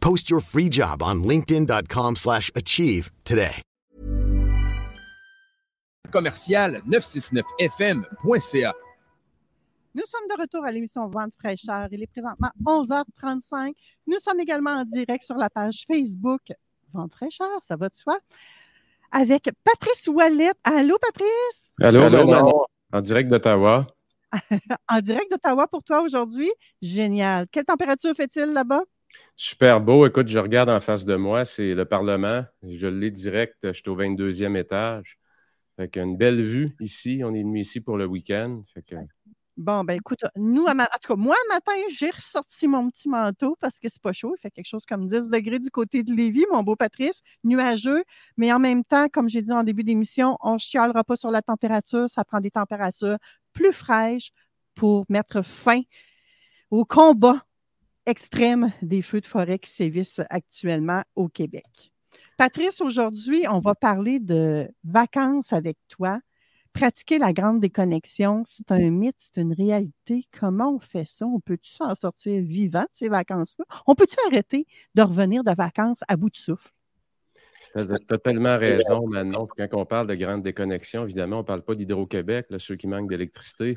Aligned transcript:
Post 0.00 0.30
your 0.30 0.40
free 0.40 0.68
job 0.70 1.02
on 1.02 1.22
linkedin.com/achieve 1.24 2.16
slash 2.16 2.50
achieve 2.54 3.10
today. 3.24 3.62
commercial 6.10 6.80
969fm.ca. 6.88 8.72
Nous 9.94 10.04
sommes 10.04 10.28
de 10.28 10.40
retour 10.40 10.64
à 10.64 10.70
l'émission 10.70 11.08
Vente 11.08 11.34
fraîcheur. 11.38 11.88
Il 11.90 12.02
est 12.02 12.06
présentement 12.06 12.50
11h35. 12.64 13.72
Nous 14.06 14.18
sommes 14.18 14.40
également 14.40 14.70
en 14.70 14.84
direct 14.84 15.24
sur 15.24 15.36
la 15.36 15.50
page 15.50 15.84
Facebook 15.86 16.52
Vente 16.92 17.12
fraîcheur, 17.12 17.62
ça 17.62 17.76
va 17.76 17.88
de 17.88 17.94
soi. 17.94 18.18
Avec 19.12 19.50
Patrice 19.64 20.06
Ouellet. 20.08 20.50
Allô, 20.64 20.96
Patrice? 21.00 21.72
Allô, 21.80 22.02
Allô, 22.02 22.26
Manon. 22.26 22.64
en 22.92 23.00
direct 23.00 23.28
d'Ottawa. 23.30 23.86
En 24.88 25.00
direct 25.00 25.30
d'Ottawa 25.30 25.66
pour 25.66 25.82
toi 25.82 26.02
aujourd'hui. 26.02 26.50
Génial. 26.82 27.48
Quelle 27.50 27.64
température 27.64 28.14
fait-il 28.14 28.46
là-bas? 28.52 28.82
Super 29.36 29.80
beau. 29.80 30.06
Écoute, 30.06 30.28
je 30.28 30.38
regarde 30.38 30.70
en 30.70 30.80
face 30.80 31.04
de 31.04 31.16
moi, 31.16 31.44
c'est 31.44 31.74
le 31.74 31.84
Parlement. 31.84 32.44
Je 32.62 32.86
l'ai 32.86 33.10
direct, 33.10 33.56
je 33.62 33.72
suis 33.72 33.88
au 33.88 33.96
22e 33.96 34.56
étage. 34.56 35.18
Fait 35.76 35.88
qu'une 35.88 36.16
belle 36.16 36.42
vue 36.42 36.76
ici. 36.80 37.22
On 37.24 37.34
est 37.34 37.42
venu 37.42 37.60
ici 37.60 37.80
pour 37.80 37.96
le 37.96 38.04
week-end. 38.04 38.62
Bon, 39.56 39.84
ben 39.84 39.94
écoute, 39.94 40.24
nous, 40.36 40.64
en 40.64 40.74
tout 40.74 41.08
cas, 41.08 41.16
moi, 41.16 41.36
matin, 41.48 41.72
j'ai 41.90 42.10
ressorti 42.10 42.68
mon 42.68 42.88
petit 42.90 43.08
manteau 43.08 43.56
parce 43.60 43.78
que 43.78 43.88
c'est 43.88 44.00
pas 44.00 44.12
chaud. 44.12 44.34
Il 44.36 44.40
fait 44.40 44.50
quelque 44.50 44.68
chose 44.68 44.86
comme 44.86 45.06
10 45.06 45.28
degrés 45.30 45.58
du 45.58 45.70
côté 45.70 46.02
de 46.02 46.14
Lévis, 46.14 46.46
mon 46.50 46.62
beau 46.62 46.76
Patrice, 46.76 47.20
nuageux. 47.44 48.04
Mais 48.36 48.52
en 48.52 48.58
même 48.58 48.84
temps, 48.84 49.08
comme 49.08 49.28
j'ai 49.28 49.42
dit 49.42 49.52
en 49.52 49.62
début 49.62 49.84
d'émission, 49.84 50.36
on 50.40 50.54
ne 50.54 50.58
chialera 50.58 51.04
pas 51.04 51.16
sur 51.16 51.30
la 51.30 51.42
température. 51.42 52.08
Ça 52.08 52.24
prend 52.24 52.40
des 52.40 52.50
températures 52.50 53.18
plus 53.52 53.72
fraîches 53.72 54.30
pour 54.74 55.04
mettre 55.08 55.42
fin 55.42 55.80
au 56.70 56.84
combat 56.84 57.44
extrême 58.10 58.72
des 58.82 59.02
feux 59.02 59.20
de 59.20 59.26
forêt 59.26 59.58
qui 59.58 59.70
sévissent 59.70 60.20
actuellement 60.28 61.02
au 61.14 61.28
Québec. 61.28 61.92
Patrice, 62.36 62.80
aujourd'hui, 62.80 63.44
on 63.48 63.60
va 63.60 63.74
parler 63.74 64.18
de 64.18 64.68
vacances 64.82 65.52
avec 65.52 65.76
toi. 65.88 66.20
Pratiquer 66.72 67.18
la 67.18 67.32
grande 67.32 67.60
déconnexion, 67.60 68.44
c'est 68.48 68.72
un 68.72 68.90
mythe, 68.90 69.16
c'est 69.18 69.40
une 69.40 69.52
réalité. 69.52 70.24
Comment 70.38 70.74
on 70.74 70.80
fait 70.80 71.04
ça? 71.04 71.26
On 71.26 71.40
peut-tu 71.40 71.70
s'en 71.70 71.94
sortir 71.94 72.42
vivant 72.42 72.82
de 72.82 72.88
ces 72.92 73.08
vacances-là? 73.08 73.64
On 73.86 73.94
peut-tu 73.94 74.16
arrêter 74.26 74.66
de 74.94 75.02
revenir 75.02 75.44
de 75.44 75.52
vacances 75.54 76.00
à 76.08 76.16
bout 76.16 76.30
de 76.30 76.36
souffle? 76.36 76.70
tu 77.74 77.92
as 77.92 77.98
totalement 77.98 78.56
raison, 78.58 79.06
Manon. 79.06 79.46
Quand 79.46 79.68
on 79.72 79.84
parle 79.84 80.06
de 80.06 80.14
grande 80.14 80.42
déconnexion, 80.42 81.04
évidemment, 81.04 81.36
on 81.36 81.42
ne 81.42 81.46
parle 81.46 81.62
pas 81.62 81.74
d'Hydro-Québec, 81.74 82.46
ceux 82.58 82.76
qui 82.76 82.86
manquent 82.86 83.10
d'électricité. 83.10 83.76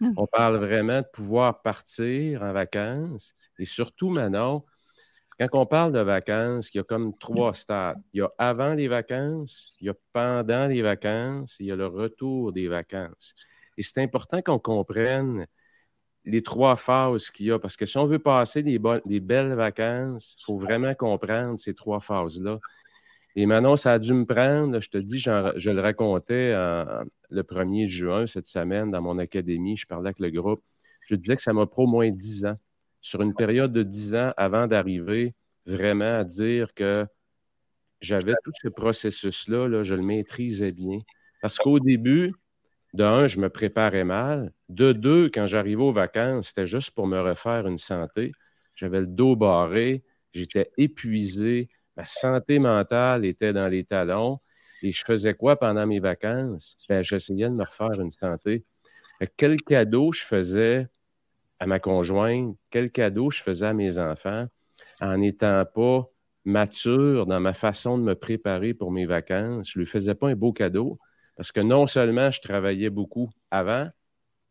On 0.16 0.26
parle 0.26 0.56
vraiment 0.56 1.00
de 1.00 1.06
pouvoir 1.12 1.62
partir 1.62 2.42
en 2.42 2.52
vacances. 2.52 3.32
Et 3.58 3.64
surtout, 3.64 4.10
Manon, 4.10 4.64
quand 5.38 5.48
on 5.52 5.66
parle 5.66 5.92
de 5.92 6.00
vacances, 6.00 6.70
il 6.72 6.78
y 6.78 6.80
a 6.80 6.84
comme 6.84 7.16
trois 7.18 7.54
stades. 7.54 7.98
Il 8.12 8.18
y 8.18 8.22
a 8.22 8.30
avant 8.38 8.74
les 8.74 8.88
vacances, 8.88 9.74
il 9.80 9.86
y 9.86 9.90
a 9.90 9.94
pendant 10.12 10.68
les 10.68 10.82
vacances, 10.82 11.56
et 11.60 11.64
il 11.64 11.66
y 11.66 11.72
a 11.72 11.76
le 11.76 11.86
retour 11.86 12.52
des 12.52 12.68
vacances. 12.68 13.34
Et 13.76 13.82
c'est 13.82 14.00
important 14.02 14.42
qu'on 14.42 14.60
comprenne 14.60 15.46
les 16.24 16.42
trois 16.42 16.76
phases 16.76 17.30
qu'il 17.30 17.46
y 17.46 17.52
a, 17.52 17.58
parce 17.58 17.76
que 17.76 17.86
si 17.86 17.98
on 17.98 18.06
veut 18.06 18.18
passer 18.18 18.62
des, 18.62 18.80
des 19.04 19.20
belles 19.20 19.54
vacances, 19.54 20.36
il 20.38 20.44
faut 20.44 20.58
vraiment 20.58 20.94
comprendre 20.94 21.58
ces 21.58 21.74
trois 21.74 22.00
phases-là. 22.00 22.58
Et 23.36 23.46
Manon, 23.46 23.76
ça 23.76 23.92
a 23.94 23.98
dû 23.98 24.12
me 24.14 24.24
prendre, 24.24 24.80
je 24.80 24.88
te 24.88 24.98
dis, 24.98 25.18
je 25.18 25.70
le 25.70 25.80
racontais 25.80 26.52
le 26.52 27.42
1er 27.42 27.86
juin 27.86 28.26
cette 28.26 28.46
semaine 28.46 28.90
dans 28.90 29.02
mon 29.02 29.18
académie, 29.18 29.76
je 29.76 29.86
parlais 29.86 30.08
avec 30.08 30.20
le 30.20 30.30
groupe, 30.30 30.62
je 31.08 31.16
disais 31.16 31.34
que 31.36 31.42
ça 31.42 31.52
m'a 31.52 31.66
pris 31.66 31.82
au 31.82 31.86
moins 31.86 32.10
10 32.10 32.46
ans, 32.46 32.56
sur 33.00 33.22
une 33.22 33.34
période 33.34 33.72
de 33.72 33.82
10 33.82 34.14
ans 34.14 34.32
avant 34.36 34.66
d'arriver 34.66 35.34
vraiment 35.66 36.18
à 36.18 36.24
dire 36.24 36.72
que 36.74 37.06
j'avais 38.00 38.34
tout 38.44 38.52
ce 38.62 38.68
processus-là, 38.68 39.68
là, 39.68 39.82
je 39.82 39.94
le 39.94 40.02
maîtrisais 40.02 40.72
bien. 40.72 40.98
Parce 41.42 41.56
qu'au 41.58 41.80
début, 41.80 42.34
de 42.92 43.02
un, 43.02 43.26
je 43.26 43.40
me 43.40 43.48
préparais 43.48 44.04
mal. 44.04 44.52
De 44.68 44.92
deux, 44.92 45.28
quand 45.28 45.46
j'arrivais 45.46 45.82
aux 45.82 45.92
vacances, 45.92 46.48
c'était 46.48 46.66
juste 46.66 46.92
pour 46.92 47.06
me 47.06 47.20
refaire 47.20 47.66
une 47.66 47.78
santé. 47.78 48.32
J'avais 48.76 49.00
le 49.00 49.06
dos 49.06 49.36
barré, 49.36 50.04
j'étais 50.32 50.70
épuisé, 50.76 51.68
ma 51.96 52.06
santé 52.06 52.58
mentale 52.58 53.24
était 53.24 53.52
dans 53.52 53.68
les 53.68 53.84
talons. 53.84 54.40
Et 54.82 54.92
je 54.92 55.04
faisais 55.04 55.34
quoi 55.34 55.56
pendant 55.56 55.86
mes 55.86 56.00
vacances? 56.00 56.76
Ben, 56.88 57.02
j'essayais 57.02 57.48
de 57.48 57.54
me 57.54 57.64
refaire 57.64 58.00
une 58.00 58.10
santé. 58.10 58.64
Que 59.20 59.26
Quel 59.36 59.56
cadeau 59.62 60.12
je 60.12 60.22
faisais 60.22 60.88
à 61.58 61.66
ma 61.66 61.80
conjointe, 61.80 62.56
quel 62.70 62.90
cadeau 62.90 63.30
je 63.30 63.42
faisais 63.42 63.66
à 63.66 63.74
mes 63.74 63.98
enfants 63.98 64.46
en 65.00 65.18
n'étant 65.18 65.64
pas 65.64 66.06
mature 66.44 67.26
dans 67.26 67.40
ma 67.40 67.52
façon 67.52 67.96
de 67.96 68.02
me 68.02 68.14
préparer 68.14 68.74
pour 68.74 68.90
mes 68.90 69.06
vacances? 69.06 69.70
Je 69.70 69.78
ne 69.78 69.84
lui 69.84 69.90
faisais 69.90 70.14
pas 70.14 70.28
un 70.28 70.34
beau 70.34 70.52
cadeau 70.52 70.98
parce 71.36 71.52
que 71.52 71.60
non 71.60 71.86
seulement 71.86 72.30
je 72.30 72.40
travaillais 72.40 72.90
beaucoup 72.90 73.30
avant, 73.50 73.88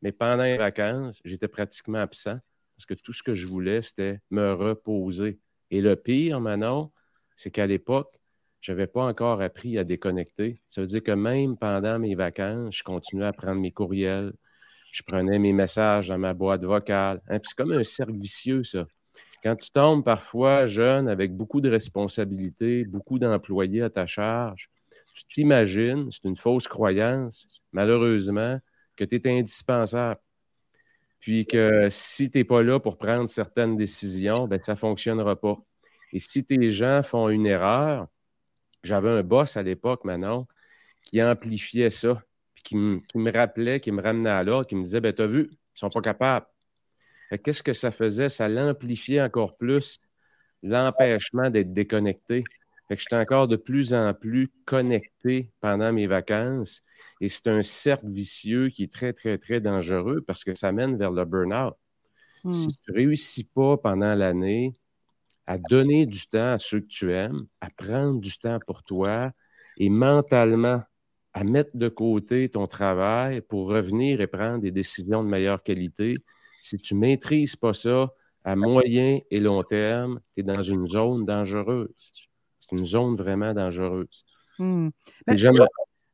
mais 0.02 0.12
pendant 0.12 0.44
les 0.44 0.58
vacances, 0.58 1.20
j'étais 1.24 1.48
pratiquement 1.48 2.00
absent 2.00 2.38
parce 2.76 2.86
que 2.86 2.94
tout 2.96 3.14
ce 3.14 3.24
que 3.24 3.34
je 3.34 3.48
voulais, 3.48 3.82
c'était 3.82 4.20
me 4.32 4.54
reposer. 4.54 5.40
Et 5.70 5.82
le 5.82 5.96
pire, 5.96 6.42
Manon, 6.42 6.92
c'est 7.36 7.52
qu'à 7.52 7.68
l'époque, 7.68 8.20
je 8.62 8.72
n'avais 8.72 8.88
pas 8.88 9.04
encore 9.04 9.42
appris 9.42 9.78
à 9.78 9.84
déconnecter. 9.84 10.62
Ça 10.68 10.82
veut 10.82 10.88
dire 10.88 11.04
que 11.04 11.12
même 11.12 11.58
pendant 11.58 12.00
mes 12.00 12.16
vacances, 12.16 12.78
je 12.78 12.84
continuais 12.84 13.26
à 13.26 13.34
prendre 13.34 13.60
mes 13.60 13.72
courriels, 13.72 14.34
je 14.92 15.04
prenais 15.04 15.40
mes 15.40 15.54
messages 15.54 16.08
dans 16.08 16.18
ma 16.18 16.34
boîte 16.34 16.64
vocale. 16.64 17.22
Hein, 17.28 17.40
c'est 17.44 17.56
comme 17.56 17.72
un 17.72 17.84
cercle 17.84 18.16
vicieux, 18.16 18.64
ça. 18.64 18.86
Quand 19.44 19.58
tu 19.58 19.70
tombes 19.72 20.06
parfois 20.06 20.66
jeune 20.68 21.10
avec 21.10 21.36
beaucoup 21.36 21.60
de 21.60 21.70
responsabilités, 21.70 22.86
beaucoup 22.86 23.20
d'employés 23.20 23.82
à 23.82 23.90
ta 23.90 24.06
charge, 24.06 24.70
tu 25.14 25.26
t'imagines, 25.26 26.10
c'est 26.12 26.28
une 26.28 26.38
fausse 26.38 26.68
croyance, 26.68 27.48
malheureusement, 27.74 28.60
que 28.96 29.04
tu 29.04 29.16
es 29.16 29.40
indispensable. 29.40 30.22
Puis 31.20 31.46
que 31.46 31.88
si 31.90 32.30
tu 32.32 32.38
n'es 32.38 32.44
pas 32.44 32.64
là 32.64 32.80
pour 32.80 32.98
prendre 32.98 33.28
certaines 33.28 33.78
décisions, 33.78 34.48
ben, 34.48 34.62
ça 34.62 34.74
ne 34.74 34.78
fonctionnera 34.78 35.36
pas. 35.36 35.58
Et 36.14 36.20
si 36.20 36.46
tes 36.46 36.70
gens 36.70 37.02
font 37.02 37.28
une 37.28 37.48
erreur, 37.48 38.08
j'avais 38.84 39.10
un 39.10 39.24
boss 39.24 39.58
à 39.58 39.64
l'époque, 39.64 40.06
Manon, 40.06 40.48
qui 41.02 41.22
amplifiait 41.22 41.90
ça, 41.90 42.24
puis 42.54 42.64
qui, 42.64 42.76
me- 42.76 43.00
qui 43.00 43.18
me 43.18 43.32
rappelait, 43.32 43.80
qui 43.80 43.92
me 43.92 44.02
ramenait 44.02 44.30
à 44.30 44.44
l'ordre, 44.44 44.68
qui 44.68 44.76
me 44.76 44.84
disait 44.84 45.02
ben, 45.02 45.12
Tu 45.12 45.24
as 45.24 45.28
vu, 45.28 45.50
ils 45.50 45.52
ne 45.52 45.58
sont 45.74 45.90
pas 45.90 46.02
capables. 46.02 46.46
Qu'est-ce 47.44 47.64
que 47.64 47.74
ça 47.74 47.90
faisait? 47.90 48.30
Ça 48.30 48.48
l'amplifiait 48.48 49.22
encore 49.22 49.58
plus 49.58 50.00
l'empêchement 50.62 51.50
d'être 51.50 51.74
déconnecté. 51.74 52.44
Fait 52.88 52.96
que 52.96 53.02
j'étais 53.02 53.16
encore 53.16 53.48
de 53.48 53.56
plus 53.56 53.94
en 53.94 54.14
plus 54.14 54.52
connecté 54.66 55.50
pendant 55.62 55.92
mes 55.92 56.06
vacances. 56.06 56.82
Et 57.22 57.30
c'est 57.30 57.48
un 57.48 57.64
cercle 57.64 58.08
vicieux 58.08 58.70
qui 58.70 58.84
est 58.84 58.94
très, 58.94 59.14
très, 59.14 59.40
très 59.40 59.62
dangereux 59.62 60.22
parce 60.22 60.44
que 60.44 60.54
ça 60.54 60.72
mène 60.72 60.96
vers 60.96 61.12
le 61.12 61.26
burn-out. 61.26 61.74
Hmm. 62.44 62.52
Si 62.52 62.68
tu 62.68 62.92
ne 62.92 62.96
réussis 62.98 63.46
pas 63.46 63.78
pendant 63.78 64.14
l'année 64.14 64.76
à 65.46 65.58
donner 65.58 66.06
du 66.06 66.28
temps 66.28 66.54
à 66.54 66.60
ceux 66.60 66.80
que 66.80 66.88
tu 66.88 67.12
aimes, 67.12 67.46
à 67.62 67.70
prendre 67.70 68.20
du 68.20 68.38
temps 68.38 68.60
pour 68.66 68.84
toi 68.84 69.32
et 69.78 69.90
mentalement 69.90 70.82
à 71.34 71.44
mettre 71.44 71.72
de 71.74 71.90
côté 71.90 72.48
ton 72.50 72.68
travail 72.68 73.42
pour 73.42 73.68
revenir 73.68 74.22
et 74.22 74.28
prendre 74.28 74.60
des 74.60 74.72
décisions 74.72 75.24
de 75.24 75.30
meilleure 75.30 75.64
qualité, 75.64 76.18
si 76.62 76.78
tu 76.78 76.96
ne 76.96 77.00
maîtrises 77.00 77.56
pas 77.56 77.74
ça 77.74 78.14
à 78.44 78.56
moyen 78.56 79.20
et 79.32 79.40
long 79.40 79.64
terme, 79.64 80.20
tu 80.36 80.42
es 80.42 80.44
dans 80.44 80.62
une 80.62 80.86
zone 80.86 81.26
dangereuse. 81.26 81.90
C'est 82.60 82.72
une 82.72 82.86
zone 82.86 83.16
vraiment 83.16 83.54
dangereuse. 83.54 84.26
Hmm. 84.60 84.90
Ben, 85.26 85.38
Jamais. 85.38 85.60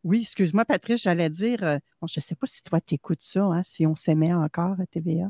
oui, 0.03 0.21
excuse-moi, 0.21 0.63
Patrice, 0.65 1.01
j'allais 1.01 1.29
dire, 1.29 1.63
euh, 1.63 1.77
bon, 1.99 2.07
je 2.07 2.19
ne 2.19 2.23
sais 2.23 2.35
pas 2.35 2.47
si 2.47 2.63
toi, 2.63 2.79
tu 2.79 2.95
écoutes 2.95 3.21
ça, 3.21 3.43
hein, 3.43 3.61
si 3.63 3.85
on 3.85 3.95
s'aimait 3.95 4.33
encore 4.33 4.79
à 4.79 4.85
TVA. 4.85 5.29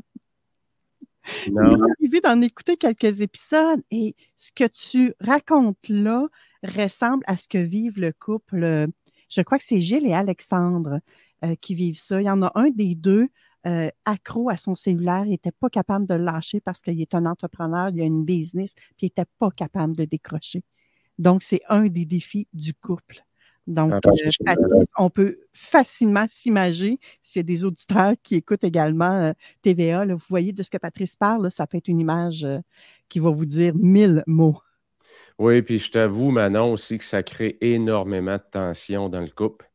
Non. 1.46 1.62
Il 1.70 1.78
m'est 1.78 1.90
arrivé 1.98 2.20
d'en 2.20 2.40
écouter 2.40 2.76
quelques 2.76 3.20
épisodes 3.20 3.82
et 3.90 4.14
ce 4.36 4.50
que 4.52 4.66
tu 4.66 5.14
racontes 5.20 5.88
là 5.88 6.26
ressemble 6.62 7.22
à 7.26 7.36
ce 7.36 7.48
que 7.48 7.58
vivent 7.58 8.00
le 8.00 8.12
couple. 8.12 8.64
euh, 8.64 8.86
Je 9.28 9.42
crois 9.42 9.58
que 9.58 9.64
c'est 9.64 9.80
Gilles 9.80 10.06
et 10.06 10.14
Alexandre 10.14 11.00
euh, 11.44 11.54
qui 11.60 11.74
vivent 11.74 11.98
ça. 11.98 12.20
Il 12.20 12.24
y 12.26 12.30
en 12.30 12.42
a 12.42 12.52
un 12.54 12.70
des 12.70 12.94
deux 12.94 13.28
euh, 13.66 13.90
accro 14.04 14.50
à 14.50 14.56
son 14.56 14.74
cellulaire. 14.74 15.24
Il 15.26 15.30
n'était 15.30 15.52
pas 15.52 15.68
capable 15.70 16.06
de 16.06 16.14
le 16.14 16.24
lâcher 16.24 16.60
parce 16.60 16.80
qu'il 16.82 17.00
est 17.00 17.14
un 17.14 17.26
entrepreneur, 17.26 17.90
il 17.90 18.00
a 18.00 18.04
une 18.04 18.24
business, 18.24 18.74
puis 18.96 19.06
il 19.06 19.06
n'était 19.06 19.30
pas 19.38 19.50
capable 19.50 19.96
de 19.96 20.04
décrocher. 20.04 20.62
Donc, 21.18 21.42
c'est 21.42 21.62
un 21.68 21.86
des 21.88 22.06
défis 22.06 22.48
du 22.54 22.74
couple. 22.74 23.24
Donc, 23.66 23.92
Ah, 23.94 24.00
que 24.00 24.50
euh, 24.50 24.84
on 24.98 25.10
peut 25.10 25.38
facilement 25.52 26.26
s'imager, 26.28 26.98
s'il 27.22 27.40
y 27.40 27.44
a 27.44 27.44
des 27.44 27.64
auditeurs 27.64 28.14
qui 28.22 28.36
écoutent 28.36 28.64
également 28.64 29.28
euh, 29.28 29.32
TVA, 29.62 30.04
là, 30.04 30.14
vous 30.14 30.24
voyez 30.28 30.52
de 30.52 30.62
ce 30.62 30.70
que 30.70 30.78
Patrice 30.78 31.14
parle, 31.14 31.44
là, 31.44 31.50
ça 31.50 31.66
peut 31.66 31.78
être 31.78 31.88
une 31.88 32.00
image 32.00 32.44
euh, 32.44 32.58
qui 33.08 33.18
va 33.18 33.30
vous 33.30 33.46
dire 33.46 33.74
mille 33.76 34.24
mots. 34.26 34.58
Oui, 35.38 35.62
puis 35.62 35.78
je 35.78 35.90
t'avoue, 35.90 36.30
Manon, 36.30 36.72
aussi 36.72 36.98
que 36.98 37.04
ça 37.04 37.22
crée 37.22 37.56
énormément 37.60 38.36
de 38.36 38.44
tension 38.50 39.08
dans 39.08 39.20
le 39.20 39.30
couple. 39.30 39.70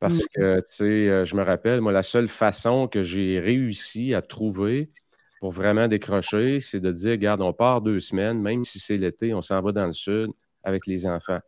Parce 0.00 0.26
que, 0.34 0.60
tu 0.60 0.66
sais, 0.66 1.08
euh, 1.08 1.24
je 1.26 1.36
me 1.36 1.42
rappelle, 1.42 1.82
moi, 1.82 1.92
la 1.92 2.02
seule 2.02 2.26
façon 2.26 2.88
que 2.88 3.02
j'ai 3.02 3.38
réussi 3.38 4.14
à 4.14 4.22
trouver 4.22 4.90
pour 5.40 5.52
vraiment 5.52 5.88
décrocher, 5.88 6.58
c'est 6.60 6.80
de 6.80 6.90
dire, 6.90 7.12
regarde, 7.12 7.42
on 7.42 7.52
part 7.52 7.82
deux 7.82 8.00
semaines, 8.00 8.40
même 8.40 8.64
si 8.64 8.80
c'est 8.80 8.96
l'été, 8.96 9.34
on 9.34 9.42
s'en 9.42 9.60
va 9.60 9.72
dans 9.72 9.86
le 9.86 9.92
sud 9.92 10.30
avec 10.64 10.86
les 10.86 11.06
enfants. 11.06 11.40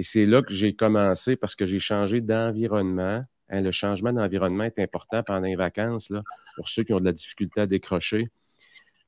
Et 0.00 0.02
c'est 0.02 0.24
là 0.24 0.40
que 0.40 0.54
j'ai 0.54 0.74
commencé 0.74 1.36
parce 1.36 1.54
que 1.54 1.66
j'ai 1.66 1.78
changé 1.78 2.22
d'environnement. 2.22 3.22
Hein, 3.50 3.60
le 3.60 3.70
changement 3.70 4.14
d'environnement 4.14 4.64
est 4.64 4.78
important 4.78 5.22
pendant 5.22 5.46
les 5.46 5.56
vacances, 5.56 6.08
là, 6.08 6.22
pour 6.56 6.70
ceux 6.70 6.84
qui 6.84 6.94
ont 6.94 7.00
de 7.00 7.04
la 7.04 7.12
difficulté 7.12 7.60
à 7.60 7.66
décrocher. 7.66 8.30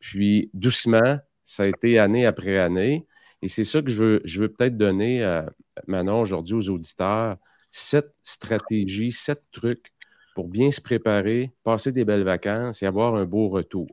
Puis, 0.01 0.51
doucement, 0.53 1.19
ça 1.45 1.63
a 1.63 1.69
été 1.69 1.99
année 1.99 2.27
après 2.27 2.59
année. 2.59 3.07
Et 3.41 3.49
c'est 3.49 3.65
ça 3.65 3.81
que 3.81 3.89
je 3.89 4.05
veux, 4.05 4.21
je 4.27 4.43
veux 4.43 4.51
peut-être 4.51 4.77
donner 4.77 5.25
à 5.25 5.51
Manon 5.87 6.21
aujourd'hui 6.21 6.57
aux 6.57 6.69
auditeurs. 6.69 7.39
Sept 7.71 8.13
stratégies, 8.23 9.13
sept 9.13 9.43
trucs 9.51 9.95
pour 10.35 10.49
bien 10.49 10.71
se 10.73 10.83
préparer, 10.83 11.53
passer 11.65 11.91
des 11.91 12.05
belles 12.05 12.25
vacances 12.25 12.83
et 12.83 12.87
avoir 12.87 13.15
un 13.15 13.25
beau 13.25 13.49
retour. 13.49 13.89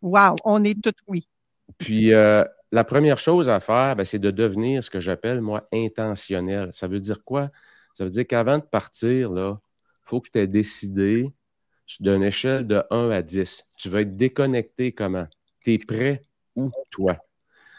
Wow, 0.00 0.36
on 0.46 0.64
est 0.64 0.80
tout 0.80 0.94
oui. 1.08 1.28
Puis, 1.76 2.14
euh, 2.14 2.42
la 2.76 2.84
première 2.84 3.18
chose 3.18 3.48
à 3.48 3.58
faire, 3.58 3.96
ben, 3.96 4.04
c'est 4.04 4.18
de 4.18 4.30
devenir 4.30 4.84
ce 4.84 4.90
que 4.90 5.00
j'appelle, 5.00 5.40
moi, 5.40 5.66
intentionnel. 5.72 6.68
Ça 6.72 6.86
veut 6.86 7.00
dire 7.00 7.24
quoi? 7.24 7.50
Ça 7.94 8.04
veut 8.04 8.10
dire 8.10 8.26
qu'avant 8.26 8.58
de 8.58 8.64
partir, 8.64 9.30
il 9.34 9.56
faut 10.04 10.20
que 10.20 10.28
tu 10.30 10.38
aies 10.38 10.46
décidé 10.46 11.32
d'une 12.00 12.22
échelle 12.22 12.66
de 12.66 12.82
1 12.90 13.08
à 13.08 13.22
10. 13.22 13.64
Tu 13.78 13.88
vas 13.88 14.02
être 14.02 14.14
déconnecté 14.14 14.92
comment? 14.92 15.26
Tu 15.64 15.72
es 15.72 15.78
prêt 15.78 16.20
où, 16.54 16.70
toi? 16.90 17.16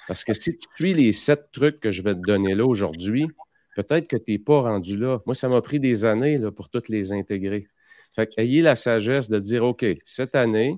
Parce 0.07 0.23
que 0.23 0.33
si 0.33 0.57
tu 0.57 0.67
suis 0.75 0.95
les 0.95 1.11
sept 1.11 1.51
trucs 1.51 1.79
que 1.79 1.91
je 1.91 2.01
vais 2.01 2.15
te 2.15 2.21
donner 2.21 2.55
là 2.55 2.65
aujourd'hui, 2.65 3.27
peut-être 3.75 4.07
que 4.07 4.17
tu 4.17 4.31
n'es 4.31 4.39
pas 4.39 4.61
rendu 4.61 4.97
là. 4.97 5.19
Moi, 5.27 5.35
ça 5.35 5.47
m'a 5.47 5.61
pris 5.61 5.79
des 5.79 6.05
années 6.05 6.39
pour 6.55 6.69
toutes 6.69 6.89
les 6.89 7.11
intégrer. 7.11 7.67
Fait 8.15 8.31
ayez 8.38 8.63
la 8.63 8.75
sagesse 8.75 9.29
de 9.29 9.38
dire, 9.38 9.63
OK, 9.63 9.85
cette 10.05 10.33
année, 10.33 10.75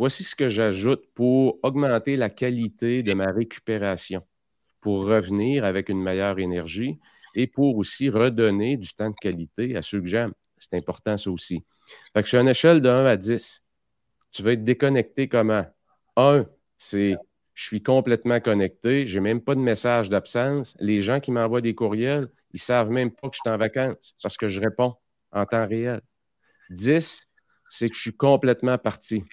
voici 0.00 0.24
ce 0.24 0.34
que 0.34 0.48
j'ajoute 0.48 1.04
pour 1.12 1.58
augmenter 1.62 2.16
la 2.16 2.30
qualité 2.30 3.02
de 3.02 3.12
ma 3.12 3.30
récupération, 3.30 4.22
pour 4.80 5.04
revenir 5.04 5.62
avec 5.62 5.90
une 5.90 6.02
meilleure 6.02 6.38
énergie 6.38 6.98
et 7.34 7.46
pour 7.46 7.76
aussi 7.76 8.08
redonner 8.08 8.78
du 8.78 8.94
temps 8.94 9.10
de 9.10 9.14
qualité 9.20 9.76
à 9.76 9.82
ceux 9.82 10.00
que 10.00 10.06
j'aime. 10.06 10.32
C'est 10.56 10.74
important, 10.74 11.18
ça 11.18 11.30
aussi. 11.30 11.66
Que 12.14 12.22
je 12.22 12.28
suis 12.28 12.38
à 12.38 12.40
une 12.40 12.48
échelle 12.48 12.80
de 12.80 12.88
1 12.88 13.04
à 13.04 13.18
10. 13.18 13.62
Tu 14.30 14.42
vas 14.42 14.52
être 14.52 14.64
déconnecté 14.64 15.28
comment? 15.28 15.66
1, 16.16 16.46
c'est 16.78 17.16
je 17.52 17.66
suis 17.66 17.82
complètement 17.82 18.40
connecté, 18.40 19.04
je 19.04 19.18
n'ai 19.18 19.22
même 19.22 19.42
pas 19.42 19.54
de 19.54 19.60
message 19.60 20.08
d'absence. 20.08 20.74
Les 20.80 21.02
gens 21.02 21.20
qui 21.20 21.30
m'envoient 21.30 21.60
des 21.60 21.74
courriels, 21.74 22.30
ils 22.54 22.56
ne 22.56 22.60
savent 22.60 22.88
même 22.88 23.10
pas 23.10 23.28
que 23.28 23.36
je 23.36 23.40
suis 23.44 23.54
en 23.54 23.58
vacances 23.58 24.14
parce 24.22 24.38
que 24.38 24.48
je 24.48 24.62
réponds 24.62 24.94
en 25.30 25.44
temps 25.44 25.68
réel. 25.68 26.00
10, 26.70 27.22
c'est 27.68 27.88
que 27.90 27.94
je 27.94 28.00
suis 28.00 28.16
complètement 28.16 28.78
parti. 28.78 29.24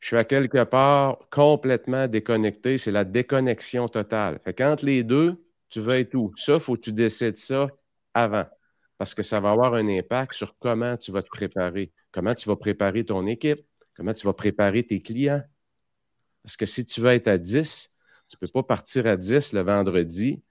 Je 0.00 0.08
suis 0.08 0.16
à 0.16 0.24
quelque 0.24 0.64
part 0.64 1.18
complètement 1.30 2.08
déconnecté. 2.08 2.78
C'est 2.78 2.90
la 2.90 3.04
déconnexion 3.04 3.88
totale. 3.88 4.40
Fait 4.42 4.54
qu'entre 4.54 4.84
les 4.84 5.04
deux, 5.04 5.44
tu 5.68 5.80
vas 5.80 5.98
être 5.98 6.14
où? 6.14 6.32
Ça, 6.36 6.54
il 6.54 6.60
faut 6.60 6.74
que 6.74 6.80
tu 6.80 6.92
décides 6.92 7.36
ça 7.36 7.68
avant. 8.14 8.46
Parce 8.98 9.14
que 9.14 9.22
ça 9.22 9.40
va 9.40 9.50
avoir 9.50 9.74
un 9.74 9.86
impact 9.88 10.32
sur 10.34 10.56
comment 10.58 10.96
tu 10.96 11.12
vas 11.12 11.22
te 11.22 11.28
préparer, 11.28 11.92
comment 12.12 12.34
tu 12.34 12.48
vas 12.48 12.56
préparer 12.56 13.04
ton 13.04 13.26
équipe, 13.26 13.60
comment 13.94 14.12
tu 14.12 14.26
vas 14.26 14.32
préparer 14.32 14.82
tes 14.82 15.00
clients. 15.00 15.42
Parce 16.42 16.56
que 16.56 16.66
si 16.66 16.84
tu 16.84 17.00
veux 17.00 17.10
être 17.10 17.28
à 17.28 17.38
10, 17.38 17.90
tu 18.28 18.36
ne 18.36 18.46
peux 18.46 18.52
pas 18.52 18.62
partir 18.62 19.06
à 19.06 19.16
10 19.16 19.52
le 19.52 19.60
vendredi, 19.60 20.42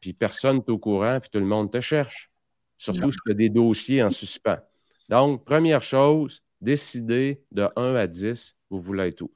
puis 0.00 0.12
personne 0.12 0.58
n'est 0.58 0.70
au 0.70 0.78
courant, 0.78 1.18
puis 1.20 1.30
tout 1.30 1.38
le 1.38 1.46
monde 1.46 1.72
te 1.72 1.80
cherche. 1.80 2.30
Surtout 2.76 3.10
si 3.10 3.18
tu 3.24 3.32
as 3.32 3.34
des 3.34 3.48
dossiers 3.48 4.02
en 4.02 4.10
suspens. 4.10 4.58
Donc, 5.08 5.44
première 5.44 5.82
chose, 5.82 6.42
décidez 6.60 7.42
de 7.52 7.68
1 7.76 7.94
à 7.94 8.06
10, 8.06 8.56
vous 8.70 8.80
voulez 8.80 9.08
être 9.08 9.22
où. 9.22 9.32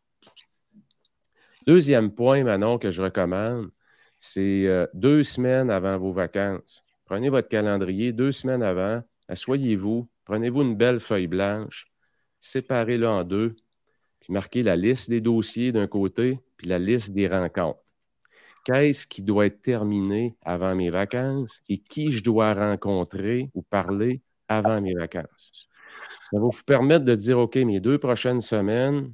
Deuxième 1.66 2.12
point, 2.12 2.42
Manon, 2.42 2.78
que 2.78 2.90
je 2.90 3.02
recommande, 3.02 3.70
c'est 4.18 4.66
euh, 4.66 4.86
deux 4.94 5.22
semaines 5.22 5.70
avant 5.70 5.98
vos 5.98 6.12
vacances. 6.12 6.82
Prenez 7.04 7.28
votre 7.28 7.48
calendrier 7.48 8.12
deux 8.12 8.32
semaines 8.32 8.62
avant, 8.62 9.02
asseyez-vous, 9.28 10.08
prenez-vous 10.24 10.62
une 10.62 10.76
belle 10.76 11.00
feuille 11.00 11.26
blanche, 11.26 11.86
séparez-la 12.40 13.10
en 13.10 13.24
deux, 13.24 13.56
puis 14.20 14.32
marquez 14.32 14.62
la 14.62 14.76
liste 14.76 15.10
des 15.10 15.20
dossiers 15.20 15.72
d'un 15.72 15.86
côté, 15.86 16.40
puis 16.56 16.68
la 16.68 16.78
liste 16.78 17.12
des 17.12 17.28
rencontres. 17.28 17.80
Qu'est-ce 18.64 19.06
qui 19.06 19.22
doit 19.22 19.46
être 19.46 19.60
terminé 19.60 20.36
avant 20.42 20.74
mes 20.76 20.90
vacances 20.90 21.60
et 21.68 21.78
qui 21.78 22.12
je 22.12 22.22
dois 22.22 22.54
rencontrer 22.54 23.50
ou 23.54 23.62
parler 23.62 24.22
avant 24.48 24.80
mes 24.80 24.94
vacances? 24.94 25.68
Ça 26.30 26.38
va 26.38 26.40
vous 26.40 26.62
permettre 26.64 27.04
de 27.04 27.14
dire, 27.14 27.38
OK, 27.38 27.56
mes 27.56 27.80
deux 27.80 27.98
prochaines 27.98 28.40
semaines, 28.40 29.12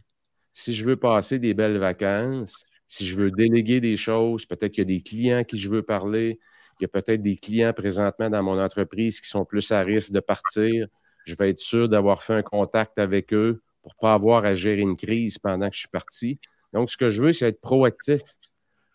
si 0.53 0.73
je 0.73 0.85
veux 0.85 0.97
passer 0.97 1.39
des 1.39 1.55
belles 1.55 1.79
vacances, 1.79 2.65
si 2.87 3.07
je 3.07 3.17
veux 3.17 3.31
déléguer 3.31 3.81
des 3.81 3.97
choses, 3.97 4.47
peut-être 4.47 4.73
qu'il 4.73 4.83
y 4.83 4.95
a 4.95 4.97
des 4.97 5.03
clients 5.03 5.45
qui 5.45 5.59
je 5.59 5.69
veux 5.69 5.83
parler, 5.83 6.39
il 6.81 6.85
y 6.85 6.87
a 6.87 6.89
peut-être 6.89 7.23
des 7.23 7.37
clients 7.37 7.73
présentement 7.73 8.31
dans 8.31 8.43
mon 8.43 8.61
entreprise 8.61 9.20
qui 9.20 9.29
sont 9.29 9.44
plus 9.44 9.70
à 9.73 9.81
risque 9.81 10.13
de 10.13 10.20
partir. 10.20 10.87
Je 11.27 11.35
vais 11.35 11.51
être 11.51 11.61
sûr 11.61 11.89
d'avoir 11.89 12.23
fait 12.23 12.35
un 12.35 12.43
contact 12.43 12.99
avec 12.99 13.35
eux 13.35 13.61
pour 13.82 13.93
ne 13.93 14.01
pas 14.01 14.15
avoir 14.15 14.44
à 14.44 14.55
gérer 14.55 14.81
une 14.81 14.97
crise 14.97 15.39
pendant 15.39 15.69
que 15.69 15.75
je 15.75 15.81
suis 15.81 15.89
parti. 15.89 16.39
Donc, 16.73 16.91
ce 16.91 16.97
que 16.97 17.11
je 17.11 17.23
veux, 17.23 17.32
c'est 17.32 17.49
être 17.49 17.61
proactif. 17.61 18.23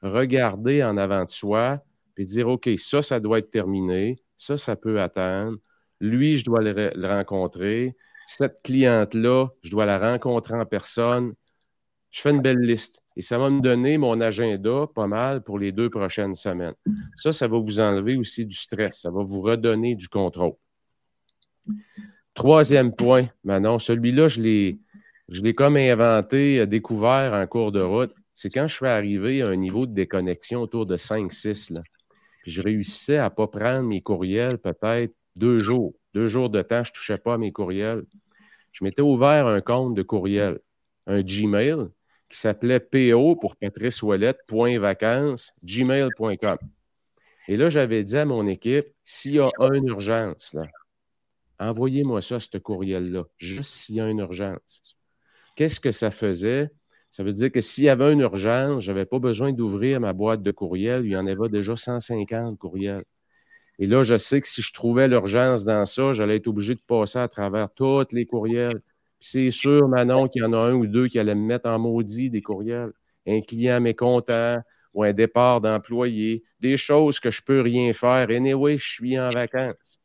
Regarder 0.01 0.83
en 0.83 0.97
avant 0.97 1.23
de 1.25 1.29
soi 1.29 1.83
et 2.17 2.25
dire, 2.25 2.47
OK, 2.47 2.69
ça, 2.77 3.01
ça 3.01 3.19
doit 3.19 3.39
être 3.39 3.51
terminé. 3.51 4.17
Ça, 4.37 4.57
ça 4.57 4.75
peut 4.75 4.99
attendre. 5.01 5.57
Lui, 6.03 6.37
je 6.37 6.43
dois 6.43 6.59
le, 6.61 6.91
rencontrer. 7.07 7.95
Cette 8.25 8.61
cliente-là, 8.61 9.47
je 9.61 9.71
dois 9.71 9.85
la 9.85 9.97
rencontrer 9.97 10.53
en 10.53 10.65
personne. 10.65 11.33
Je 12.11 12.19
fais 12.19 12.31
une 12.31 12.41
belle 12.41 12.59
liste. 12.59 13.01
Et 13.15 13.21
ça 13.21 13.37
va 13.37 13.49
me 13.49 13.61
donner 13.61 13.97
mon 13.97 14.19
agenda 14.19 14.85
pas 14.93 15.07
mal 15.07 15.43
pour 15.43 15.57
les 15.57 15.71
deux 15.71 15.89
prochaines 15.89 16.35
semaines. 16.35 16.73
Ça, 17.15 17.31
ça 17.31 17.47
va 17.47 17.57
vous 17.57 17.79
enlever 17.79 18.17
aussi 18.17 18.45
du 18.45 18.53
stress. 18.53 18.99
Ça 18.99 19.11
va 19.11 19.23
vous 19.23 19.39
redonner 19.39 19.95
du 19.95 20.09
contrôle. 20.09 20.55
Troisième 22.33 22.93
point, 22.93 23.29
Manon, 23.45 23.79
celui-là, 23.79 24.27
je 24.27 24.41
l'ai, 24.41 24.79
je 25.29 25.41
l'ai 25.41 25.55
comme 25.55 25.77
inventé, 25.77 26.59
euh, 26.59 26.65
découvert 26.65 27.31
en 27.31 27.47
cours 27.47 27.71
de 27.71 27.81
route. 27.81 28.13
C'est 28.35 28.49
quand 28.49 28.67
je 28.67 28.75
suis 28.75 28.87
arrivé 28.87 29.41
à 29.41 29.47
un 29.47 29.55
niveau 29.55 29.85
de 29.85 29.93
déconnexion 29.93 30.63
autour 30.63 30.85
de 30.85 30.97
5-6. 30.97 31.71
Puis 32.41 32.51
je 32.51 32.61
réussissais 32.61 33.19
à 33.19 33.25
ne 33.25 33.29
pas 33.29 33.47
prendre 33.47 33.87
mes 33.87 34.01
courriels 34.01 34.57
peut-être 34.57 35.13
deux 35.35 35.59
jours. 35.59 35.93
Deux 36.13 36.27
jours 36.27 36.49
de 36.49 36.61
temps, 36.61 36.83
je 36.83 36.91
ne 36.91 36.93
touchais 36.93 37.17
pas 37.17 37.37
mes 37.37 37.51
courriels. 37.51 38.03
Je 38.71 38.83
m'étais 38.83 39.01
ouvert 39.01 39.47
un 39.47 39.61
compte 39.61 39.95
de 39.95 40.03
courriel, 40.03 40.59
un 41.07 41.21
Gmail, 41.21 41.87
qui 42.29 42.37
s'appelait 42.37 42.79
PO 42.79 43.35
pour 43.35 43.55
Patrice 43.55 44.01
Ouellette.vacances, 44.01 45.53
gmail.com. 45.63 46.57
Et 47.47 47.57
là, 47.57 47.69
j'avais 47.69 48.03
dit 48.03 48.17
à 48.17 48.25
mon 48.25 48.47
équipe, 48.47 48.87
s'il 49.03 49.35
y 49.35 49.39
a 49.39 49.51
une 49.59 49.87
urgence, 49.87 50.55
envoyez-moi 51.59 52.21
ça, 52.21 52.39
ce 52.39 52.57
courriel-là, 52.57 53.25
juste 53.37 53.71
s'il 53.71 53.95
y 53.95 54.01
a 54.01 54.09
une 54.09 54.19
urgence. 54.19 54.97
Qu'est-ce 55.55 55.79
que 55.79 55.91
ça 55.91 56.09
faisait? 56.09 56.71
Ça 57.11 57.23
veut 57.23 57.33
dire 57.33 57.51
que 57.51 57.61
s'il 57.61 57.83
y 57.83 57.89
avait 57.89 58.11
une 58.11 58.21
urgence, 58.21 58.83
je 58.83 58.91
n'avais 58.91 59.05
pas 59.05 59.19
besoin 59.19 59.51
d'ouvrir 59.51 59.99
ma 59.99 60.13
boîte 60.13 60.41
de 60.41 60.49
courriel. 60.49 61.05
Il 61.05 61.11
y 61.11 61.17
en 61.17 61.27
avait 61.27 61.49
déjà 61.49 61.75
150 61.75 62.57
courriels. 62.57 63.03
Et 63.79 63.87
là, 63.87 64.03
je 64.03 64.17
sais 64.17 64.39
que 64.41 64.47
si 64.47 64.61
je 64.61 64.71
trouvais 64.71 65.07
l'urgence 65.07 65.65
dans 65.65 65.85
ça, 65.85 66.13
j'allais 66.13 66.37
être 66.37 66.47
obligé 66.47 66.75
de 66.75 66.81
passer 66.81 67.19
à 67.19 67.27
travers 67.27 67.69
tous 67.73 68.05
les 68.11 68.25
courriels. 68.25 68.81
C'est 69.19 69.51
sûr, 69.51 69.87
Manon, 69.87 70.27
qu'il 70.27 70.43
y 70.43 70.45
en 70.45 70.53
a 70.53 70.57
un 70.57 70.73
ou 70.73 70.85
deux 70.85 71.07
qui 71.07 71.17
allaient 71.17 71.35
me 71.35 71.45
mettre 71.45 71.69
en 71.69 71.79
maudit 71.79 72.29
des 72.29 72.41
courriels. 72.41 72.91
Un 73.25 73.41
client 73.41 73.79
mécontent 73.79 74.61
ou 74.93 75.03
un 75.03 75.13
départ 75.13 75.61
d'employé, 75.61 76.43
des 76.59 76.77
choses 76.77 77.19
que 77.19 77.31
je 77.31 77.41
ne 77.41 77.45
peux 77.45 77.61
rien 77.61 77.93
faire. 77.93 78.29
Et 78.29 78.35
anyway, 78.35 78.77
je 78.77 78.87
suis 78.87 79.19
en 79.19 79.31
vacances. 79.31 79.97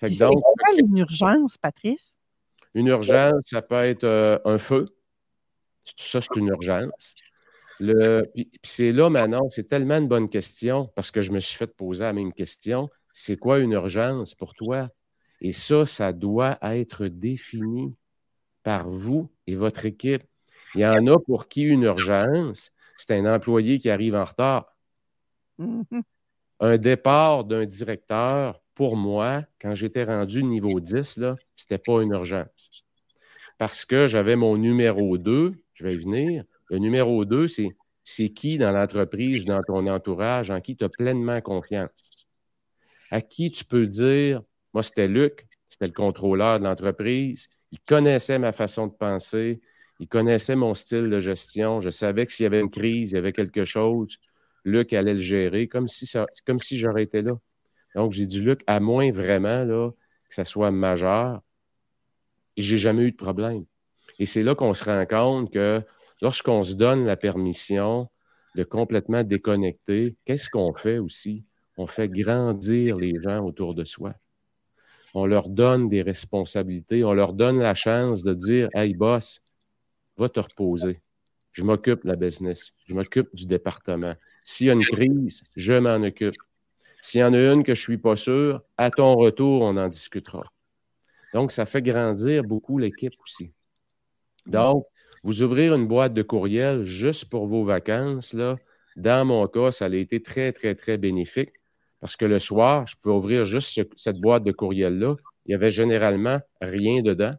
c'est 0.00 0.18
quoi 0.18 0.78
une 0.78 0.98
urgence, 0.98 1.56
Patrice? 1.58 2.16
Une 2.74 2.88
urgence, 2.88 3.46
ça 3.50 3.62
peut 3.62 3.76
être 3.76 4.04
euh, 4.04 4.38
un 4.44 4.58
feu. 4.58 4.86
Ça, 5.96 6.20
c'est 6.20 6.36
une 6.36 6.48
urgence. 6.48 7.14
Le, 7.80 8.30
puis, 8.34 8.50
c'est 8.62 8.92
là 8.92 9.10
maintenant, 9.10 9.48
c'est 9.50 9.66
tellement 9.66 9.98
une 9.98 10.08
bonne 10.08 10.28
question 10.28 10.90
parce 10.94 11.10
que 11.10 11.22
je 11.22 11.32
me 11.32 11.40
suis 11.40 11.56
fait 11.56 11.66
poser 11.66 12.04
la 12.04 12.12
même 12.12 12.32
question. 12.32 12.88
C'est 13.12 13.36
quoi 13.36 13.58
une 13.58 13.72
urgence 13.72 14.34
pour 14.34 14.54
toi? 14.54 14.88
Et 15.40 15.52
ça, 15.52 15.86
ça 15.86 16.12
doit 16.12 16.58
être 16.62 17.06
défini 17.06 17.94
par 18.62 18.88
vous 18.88 19.30
et 19.46 19.56
votre 19.56 19.86
équipe. 19.86 20.24
Il 20.74 20.80
y 20.80 20.86
en 20.86 21.06
a 21.06 21.18
pour 21.18 21.48
qui 21.48 21.62
une 21.62 21.82
urgence, 21.82 22.72
c'est 22.96 23.16
un 23.16 23.32
employé 23.32 23.78
qui 23.78 23.90
arrive 23.90 24.14
en 24.14 24.24
retard. 24.24 24.66
Un 26.60 26.78
départ 26.78 27.44
d'un 27.44 27.66
directeur, 27.66 28.62
pour 28.74 28.96
moi, 28.96 29.42
quand 29.60 29.74
j'étais 29.74 30.04
rendu 30.04 30.42
niveau 30.44 30.80
10, 30.80 31.02
ce 31.02 31.20
n'était 31.20 31.82
pas 31.84 32.00
une 32.00 32.12
urgence. 32.12 32.84
Parce 33.58 33.84
que 33.84 34.06
j'avais 34.06 34.36
mon 34.36 34.56
numéro 34.56 35.18
2, 35.18 35.52
je 35.74 35.84
vais 35.84 35.94
y 35.94 35.98
venir. 35.98 36.44
Le 36.70 36.78
numéro 36.78 37.24
2, 37.24 37.46
c'est 38.04 38.30
qui 38.30 38.58
dans 38.58 38.72
l'entreprise, 38.72 39.44
dans 39.44 39.62
ton 39.62 39.86
entourage, 39.86 40.50
en 40.50 40.60
qui 40.60 40.76
tu 40.76 40.84
as 40.84 40.88
pleinement 40.88 41.40
confiance? 41.40 42.26
À 43.10 43.20
qui 43.20 43.50
tu 43.50 43.64
peux 43.64 43.86
dire, 43.86 44.42
moi 44.72 44.82
c'était 44.82 45.08
Luc, 45.08 45.46
c'était 45.68 45.86
le 45.86 45.92
contrôleur 45.92 46.58
de 46.58 46.64
l'entreprise, 46.64 47.48
il 47.70 47.80
connaissait 47.80 48.38
ma 48.38 48.52
façon 48.52 48.86
de 48.86 48.92
penser, 48.92 49.60
il 50.00 50.08
connaissait 50.08 50.56
mon 50.56 50.74
style 50.74 51.10
de 51.10 51.20
gestion. 51.20 51.80
Je 51.80 51.90
savais 51.90 52.26
que 52.26 52.32
s'il 52.32 52.44
y 52.44 52.46
avait 52.46 52.60
une 52.60 52.70
crise, 52.70 53.12
il 53.12 53.14
y 53.14 53.18
avait 53.18 53.32
quelque 53.32 53.64
chose, 53.64 54.18
Luc 54.64 54.92
allait 54.92 55.14
le 55.14 55.20
gérer, 55.20 55.68
comme 55.68 55.86
si, 55.86 56.10
comme 56.46 56.58
si 56.58 56.78
j'aurais 56.78 57.02
été 57.02 57.22
là. 57.22 57.38
Donc, 57.94 58.12
j'ai 58.12 58.26
dit, 58.26 58.40
Luc, 58.40 58.62
à 58.66 58.80
moins 58.80 59.12
vraiment 59.12 59.64
là, 59.64 59.90
que 60.28 60.34
ça 60.34 60.44
soit 60.44 60.70
majeur, 60.70 61.42
j'ai 62.56 62.78
jamais 62.78 63.02
eu 63.02 63.12
de 63.12 63.16
problème. 63.16 63.64
Et 64.18 64.26
c'est 64.26 64.42
là 64.42 64.54
qu'on 64.54 64.74
se 64.74 64.84
rend 64.84 65.04
compte 65.06 65.52
que 65.52 65.82
lorsqu'on 66.20 66.62
se 66.62 66.74
donne 66.74 67.04
la 67.04 67.16
permission 67.16 68.08
de 68.54 68.64
complètement 68.64 69.24
déconnecter, 69.24 70.16
qu'est-ce 70.24 70.48
qu'on 70.48 70.74
fait 70.74 70.98
aussi? 70.98 71.44
On 71.76 71.86
fait 71.86 72.08
grandir 72.08 72.96
les 72.96 73.20
gens 73.20 73.44
autour 73.44 73.74
de 73.74 73.84
soi 73.84 74.14
on 75.14 75.26
leur 75.26 75.48
donne 75.48 75.88
des 75.88 76.02
responsabilités, 76.02 77.04
on 77.04 77.14
leur 77.14 77.32
donne 77.32 77.60
la 77.60 77.74
chance 77.74 78.22
de 78.22 78.34
dire 78.34 78.68
Hey, 78.74 78.94
boss, 78.94 79.40
va 80.16 80.28
te 80.28 80.40
reposer. 80.40 81.00
Je 81.52 81.62
m'occupe 81.62 82.02
de 82.02 82.08
la 82.08 82.16
business, 82.16 82.72
je 82.86 82.94
m'occupe 82.94 83.28
du 83.32 83.46
département. 83.46 84.14
S'il 84.44 84.66
y 84.66 84.70
a 84.70 84.72
une 84.72 84.84
crise, 84.84 85.42
je 85.54 85.72
m'en 85.74 86.02
occupe. 86.04 86.34
S'il 87.00 87.20
y 87.20 87.24
en 87.24 87.32
a 87.32 87.38
une 87.38 87.62
que 87.62 87.74
je 87.74 87.80
ne 87.80 87.84
suis 87.84 87.98
pas 87.98 88.16
sûr, 88.16 88.62
à 88.76 88.90
ton 88.90 89.14
retour, 89.14 89.62
on 89.62 89.76
en 89.76 89.88
discutera. 89.88 90.42
Donc, 91.32 91.52
ça 91.52 91.64
fait 91.64 91.82
grandir 91.82 92.42
beaucoup 92.42 92.78
l'équipe 92.78 93.14
aussi. 93.22 93.52
Donc, 94.46 94.84
vous 95.24 95.42
ouvrir 95.42 95.74
une 95.74 95.88
boîte 95.88 96.14
de 96.14 96.22
courriel 96.22 96.84
juste 96.84 97.24
pour 97.24 97.48
vos 97.48 97.64
vacances, 97.64 98.32
là, 98.32 98.56
dans 98.94 99.24
mon 99.24 99.48
cas, 99.48 99.72
ça 99.72 99.86
a 99.86 99.94
été 99.94 100.22
très, 100.22 100.52
très, 100.52 100.76
très 100.76 100.98
bénéfique 100.98 101.54
parce 102.04 102.16
que 102.16 102.26
le 102.26 102.38
soir, 102.38 102.86
je 102.86 102.96
pouvais 102.96 103.14
ouvrir 103.14 103.44
juste 103.46 103.80
cette 103.96 104.20
boîte 104.20 104.44
de 104.44 104.52
courriel-là. 104.52 105.16
Il 105.46 105.48
n'y 105.48 105.54
avait 105.54 105.70
généralement 105.70 106.38
rien 106.60 107.00
dedans. 107.00 107.34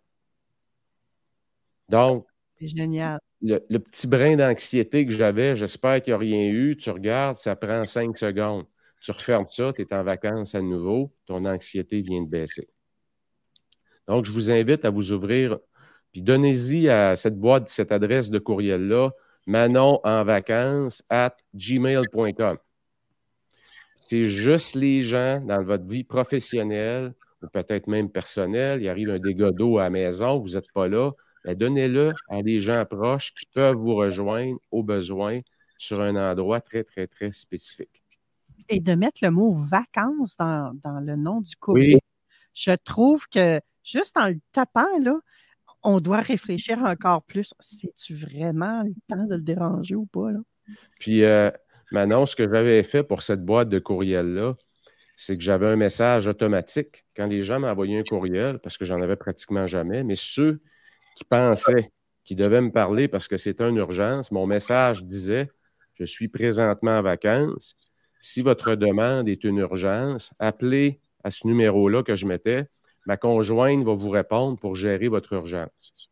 Donc, 1.88 2.26
c'est 2.60 2.70
génial. 2.70 3.20
Le, 3.44 3.78
petit 3.78 4.08
brin 4.08 4.36
d'anxiété 4.36 5.06
que 5.06 5.12
j'avais, 5.12 5.56
j'espère 5.56 6.02
qu'il 6.02 6.14
n'y 6.14 6.16
a 6.16 6.18
rien 6.18 6.50
eu. 6.50 6.76
Tu 6.78 6.90
regardes, 6.90 7.38
ça 7.38 7.56
prend 7.56 7.86
cinq 7.86 8.18
secondes. 8.18 8.66
Tu 9.02 9.12
refermes 9.12 9.46
ça, 9.50 9.72
tu 9.72 9.84
es 9.84 9.94
en 9.94 10.04
vacances 10.04 10.56
à 10.56 10.62
nouveau, 10.62 11.14
ton 11.28 11.46
anxiété 11.46 12.02
vient 12.02 12.24
de 12.24 12.28
baisser. 12.28 12.68
Donc, 14.08 14.26
je 14.26 14.32
vous 14.32 14.50
invite 14.50 14.84
à 14.84 14.90
vous 14.90 15.12
ouvrir, 15.12 15.60
puis 16.16 16.24
donnez-y 16.24 16.88
à 16.88 17.18
cette 17.18 17.38
boîte, 17.38 17.68
cette 17.68 17.92
adresse 17.92 18.30
de 18.30 18.40
courriel-là, 18.40 19.12
manon 19.48 20.00
en 20.06 20.24
vacances 20.24 21.04
at 21.10 21.36
gmail.com. 21.54 22.58
C'est 24.00 24.30
juste 24.30 24.76
les 24.76 25.02
gens 25.02 25.42
dans 25.42 25.62
votre 25.62 25.86
vie 25.86 26.06
professionnelle 26.06 27.14
ou 27.44 27.48
peut-être 27.48 27.88
même 27.88 28.10
personnelle. 28.10 28.82
Il 28.82 28.88
arrive 28.88 29.10
un 29.10 29.20
dégât 29.20 29.52
d'eau 29.52 29.78
à 29.78 29.84
la 29.84 29.90
maison, 29.90 30.40
vous 30.40 30.52
n'êtes 30.52 30.72
pas 30.72 30.88
là. 30.88 31.12
Ben, 31.44 31.54
donnez-le 31.54 32.14
à 32.30 32.42
des 32.44 32.62
gens 32.62 32.86
proches 32.86 33.34
qui 33.34 33.46
peuvent 33.54 33.76
vous 33.76 33.96
rejoindre 33.96 34.58
au 34.72 34.84
besoin 34.84 35.42
sur 35.78 36.00
un 36.00 36.16
endroit 36.16 36.62
très, 36.62 36.86
très, 36.86 37.08
très 37.08 37.34
spécifique. 37.34 38.02
Et 38.70 38.80
de 38.80 38.96
mettre 38.96 39.20
le 39.22 39.32
mot 39.32 39.52
vacances 39.52 40.38
dans, 40.38 40.72
le 40.82 41.18
nom 41.18 41.42
du 41.42 41.58
courrier. 41.58 42.00
Je 42.54 42.72
trouve 42.86 43.28
que 43.28 43.60
juste 43.84 44.16
en 44.16 44.30
le 44.30 44.40
tapant, 44.54 44.98
là, 45.02 45.20
on 45.86 46.00
doit 46.00 46.22
réfléchir 46.22 46.80
encore 46.80 47.24
plus. 47.24 47.54
C'est-tu 47.60 48.16
vraiment 48.16 48.84
le 48.84 48.94
temps 49.08 49.26
de 49.26 49.36
le 49.36 49.42
déranger 49.42 49.96
ou 49.96 50.06
pas? 50.06 50.32
Là? 50.32 50.40
Puis, 51.00 51.24
euh, 51.24 51.52
ce 51.92 52.36
que 52.36 52.50
j'avais 52.52 52.84
fait 52.84 53.04
pour 53.04 53.22
cette 53.22 53.46
boîte 53.46 53.70
de 53.70 53.80
courriel-là, 53.80 54.56
c'est 55.16 55.38
que 55.38 55.44
j'avais 55.44 55.68
un 55.68 55.76
message 55.76 56.28
automatique 56.28 57.06
quand 57.16 57.28
les 57.28 57.42
gens 57.42 57.60
m'envoyaient 57.60 58.00
un 58.00 58.04
courriel, 58.04 58.60
parce 58.60 58.78
que 58.78 58.84
j'en 58.84 59.02
avais 59.02 59.16
pratiquement 59.16 59.68
jamais, 59.68 60.04
mais 60.04 60.16
ceux 60.16 60.60
qui 61.16 61.24
pensaient 61.24 61.92
qu'ils 62.26 62.38
devaient 62.38 62.62
me 62.62 62.72
parler 62.72 63.08
parce 63.08 63.28
que 63.28 63.38
c'était 63.38 63.70
une 63.70 63.78
urgence, 63.78 64.32
mon 64.32 64.48
message 64.48 65.04
disait 65.06 65.50
Je 65.94 66.04
suis 66.04 66.28
présentement 66.28 66.98
en 66.98 67.02
vacances. 67.02 67.76
Si 68.20 68.42
votre 68.42 68.76
demande 68.76 69.30
est 69.30 69.44
une 69.44 69.58
urgence, 69.58 70.34
appelez 70.40 71.00
à 71.24 71.32
ce 71.32 71.48
numéro-là 71.48 72.04
que 72.04 72.16
je 72.16 72.26
mettais. 72.26 72.66
Ma 73.06 73.18
conjointe 73.18 73.84
va 73.84 73.94
vous 73.94 74.10
répondre 74.10 74.58
pour 74.58 74.76
gérer 74.76 75.08
votre 75.08 75.34
urgence. 75.34 76.10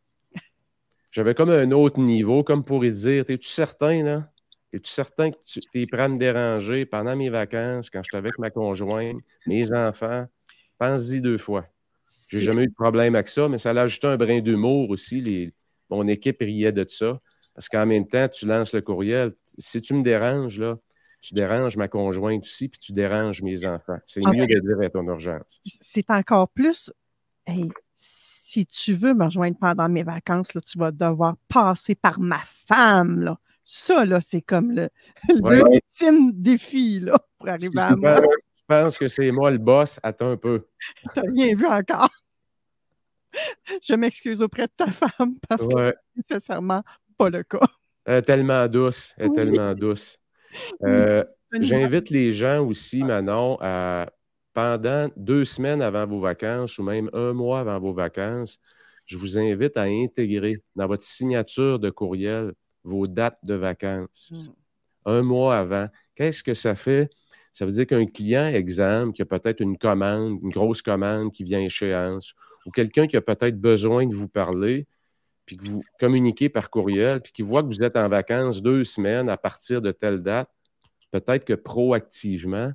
J'avais 1.11 1.35
comme 1.35 1.49
un 1.49 1.71
autre 1.71 1.99
niveau, 1.99 2.43
comme 2.43 2.63
pour 2.63 2.85
y 2.85 2.91
dire 2.91 3.25
Es-tu 3.27 3.47
certain, 3.47 4.03
là? 4.03 4.31
Es-tu 4.71 4.89
certain 4.89 5.31
que 5.31 5.37
tu 5.45 5.61
es 5.75 5.85
prêt 5.85 6.03
à 6.03 6.07
me 6.07 6.17
déranger 6.17 6.85
pendant 6.85 7.15
mes 7.15 7.29
vacances, 7.29 7.89
quand 7.89 8.01
je 8.01 8.09
suis 8.09 8.17
avec 8.17 8.37
ma 8.39 8.49
conjointe, 8.49 9.17
mes 9.45 9.71
enfants? 9.73 10.25
Pense-y 10.79 11.21
deux 11.21 11.37
fois. 11.37 11.67
J'ai 12.29 12.41
jamais 12.41 12.63
eu 12.63 12.67
de 12.67 12.73
problème 12.73 13.15
avec 13.15 13.27
ça, 13.27 13.47
mais 13.47 13.59
ça 13.59 13.71
a 13.71 13.81
ajouté 13.81 14.07
un 14.07 14.17
brin 14.17 14.41
d'humour 14.41 14.89
aussi. 14.89 15.53
Mon 15.89 16.07
équipe 16.07 16.37
riait 16.41 16.71
de 16.71 16.85
ça. 16.87 17.19
Parce 17.53 17.69
qu'en 17.69 17.85
même 17.85 18.07
temps, 18.07 18.27
tu 18.27 18.47
lances 18.47 18.73
le 18.73 18.81
courriel. 18.81 19.33
Si 19.59 19.81
tu 19.81 19.93
me 19.93 20.01
déranges, 20.01 20.59
là, 20.59 20.77
tu 21.23 21.33
déranges 21.33 21.77
ma 21.77 21.87
conjointe 21.87 22.43
aussi, 22.43 22.67
puis 22.67 22.79
tu 22.79 22.91
déranges 22.91 23.41
mes 23.41 23.65
enfants. 23.65 23.97
C'est 24.05 24.19
mieux 24.27 24.45
de 24.45 24.59
dire 24.59 24.85
à 24.85 24.89
ton 24.89 25.07
urgence. 25.07 25.61
C'est 25.63 26.11
encore 26.11 26.49
plus. 26.49 26.91
si 27.93 28.65
tu 28.65 28.93
veux 28.93 29.13
me 29.13 29.23
rejoindre 29.23 29.57
pendant 29.57 29.87
mes 29.87 30.03
vacances, 30.03 30.53
là, 30.53 30.59
tu 30.59 30.77
vas 30.77 30.91
devoir 30.91 31.37
passer 31.47 31.95
par 31.95 32.19
ma 32.19 32.41
femme. 32.43 33.21
Là. 33.21 33.39
Ça, 33.63 34.03
là, 34.03 34.19
c'est 34.19 34.41
comme 34.41 34.73
le, 34.73 34.89
ultime 35.29 36.33
défi 36.33 36.99
là, 36.99 37.17
pour 37.39 37.47
arriver 37.47 37.79
à 37.79 37.95
moi. 37.95 38.19
Tu 38.19 38.63
penses 38.67 38.97
que 38.97 39.07
c'est 39.07 39.31
moi 39.31 39.49
le 39.49 39.59
boss? 39.59 40.01
Attends 40.03 40.31
un 40.31 40.37
peu. 40.37 40.67
Tu 41.13 41.21
n'as 41.21 41.31
rien 41.31 41.55
vu 41.55 41.65
encore. 41.65 42.09
Je 43.81 43.93
m'excuse 43.95 44.41
auprès 44.41 44.67
de 44.67 44.73
ta 44.75 44.91
femme 44.91 45.35
parce 45.47 45.65
que 45.67 45.73
c'est 45.73 46.17
nécessairement 46.17 46.83
pas 47.17 47.29
le 47.29 47.43
cas. 47.43 47.65
Elle 48.03 48.15
est 48.15 48.21
tellement 48.23 48.67
douce. 48.67 49.13
Elle 49.17 49.27
est 49.27 49.35
tellement 49.35 49.73
douce. 49.73 50.19
Euh, 50.83 51.23
j'invite 51.59 52.09
les 52.09 52.31
gens 52.31 52.65
aussi, 52.65 53.03
Manon, 53.03 53.57
à 53.61 54.11
pendant 54.53 55.09
deux 55.17 55.45
semaines 55.45 55.81
avant 55.81 56.05
vos 56.05 56.19
vacances 56.19 56.77
ou 56.77 56.83
même 56.83 57.09
un 57.13 57.33
mois 57.33 57.59
avant 57.59 57.79
vos 57.79 57.93
vacances, 57.93 58.59
je 59.05 59.17
vous 59.17 59.37
invite 59.37 59.75
à 59.77 59.83
intégrer 59.83 60.61
dans 60.75 60.87
votre 60.87 61.03
signature 61.03 61.79
de 61.79 61.89
courriel 61.89 62.53
vos 62.83 63.07
dates 63.07 63.39
de 63.43 63.55
vacances. 63.55 64.31
Hmm. 64.31 64.51
Un 65.05 65.21
mois 65.23 65.57
avant. 65.57 65.87
Qu'est-ce 66.15 66.43
que 66.43 66.53
ça 66.53 66.75
fait? 66.75 67.09
Ça 67.51 67.65
veut 67.65 67.71
dire 67.71 67.85
qu'un 67.85 68.05
client, 68.05 68.47
exemple, 68.47 69.13
qui 69.13 69.21
a 69.21 69.25
peut-être 69.25 69.59
une 69.59 69.77
commande, 69.77 70.39
une 70.41 70.49
grosse 70.49 70.81
commande 70.81 71.31
qui 71.31 71.43
vient 71.43 71.59
à 71.59 71.63
échéance, 71.63 72.33
ou 72.65 72.71
quelqu'un 72.71 73.07
qui 73.07 73.17
a 73.17 73.21
peut-être 73.21 73.59
besoin 73.59 74.07
de 74.07 74.15
vous 74.15 74.29
parler, 74.29 74.87
puis 75.45 75.57
que 75.57 75.65
vous 75.65 75.83
communiquez 75.99 76.49
par 76.49 76.69
courriel, 76.69 77.21
puis 77.21 77.33
qui 77.33 77.41
voit 77.41 77.61
que 77.63 77.67
vous 77.67 77.83
êtes 77.83 77.95
en 77.95 78.07
vacances 78.07 78.61
deux 78.61 78.83
semaines 78.83 79.29
à 79.29 79.37
partir 79.37 79.81
de 79.81 79.91
telle 79.91 80.21
date, 80.21 80.49
peut-être 81.11 81.45
que 81.45 81.53
proactivement, 81.53 82.71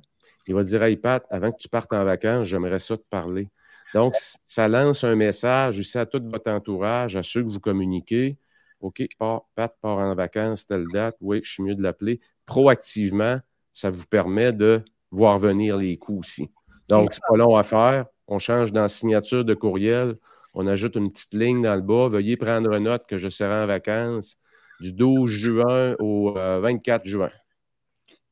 il 0.47 0.55
va 0.55 0.63
dire 0.63 0.83
Hey 0.83 0.97
Pat, 0.97 1.25
avant 1.29 1.51
que 1.51 1.57
tu 1.57 1.69
partes 1.69 1.93
en 1.93 2.03
vacances, 2.03 2.47
j'aimerais 2.47 2.79
ça 2.79 2.97
te 2.97 3.03
parler. 3.09 3.49
Donc, 3.93 4.15
ça 4.45 4.67
lance 4.67 5.03
un 5.03 5.15
message 5.15 5.79
aussi 5.79 5.97
à 5.97 6.05
tout 6.05 6.21
votre 6.23 6.51
entourage, 6.51 7.15
à 7.15 7.23
ceux 7.23 7.43
que 7.43 7.49
vous 7.49 7.59
communiquez. 7.59 8.37
OK, 8.81 9.07
Pat 9.55 9.75
part 9.81 9.97
en 9.97 10.15
vacances, 10.15 10.65
telle 10.65 10.85
date, 10.87 11.17
oui, 11.21 11.41
je 11.43 11.51
suis 11.51 11.63
mieux 11.63 11.75
de 11.75 11.81
l'appeler. 11.81 12.21
Proactivement, 12.45 13.39
ça 13.73 13.89
vous 13.89 14.05
permet 14.05 14.53
de 14.53 14.83
voir 15.11 15.39
venir 15.39 15.77
les 15.77 15.97
coûts 15.97 16.19
aussi. 16.19 16.49
Donc, 16.87 17.13
c'est 17.13 17.21
pas 17.27 17.37
long 17.37 17.55
à 17.55 17.63
faire. 17.63 18.05
On 18.27 18.39
change 18.39 18.71
dans 18.71 18.87
signature 18.87 19.43
de 19.43 19.53
courriel. 19.53 20.17
On 20.53 20.67
ajoute 20.67 20.95
une 20.95 21.11
petite 21.11 21.33
ligne 21.33 21.61
dans 21.61 21.75
le 21.75 21.81
bas. 21.81 22.09
Veuillez 22.09 22.37
prendre 22.37 22.77
note 22.79 23.05
que 23.07 23.17
je 23.17 23.29
serai 23.29 23.63
en 23.63 23.67
vacances 23.67 24.35
du 24.79 24.93
12 24.93 25.29
juin 25.29 25.95
au 25.99 26.33
24 26.33 27.05
euh, 27.05 27.09
juin. 27.09 27.31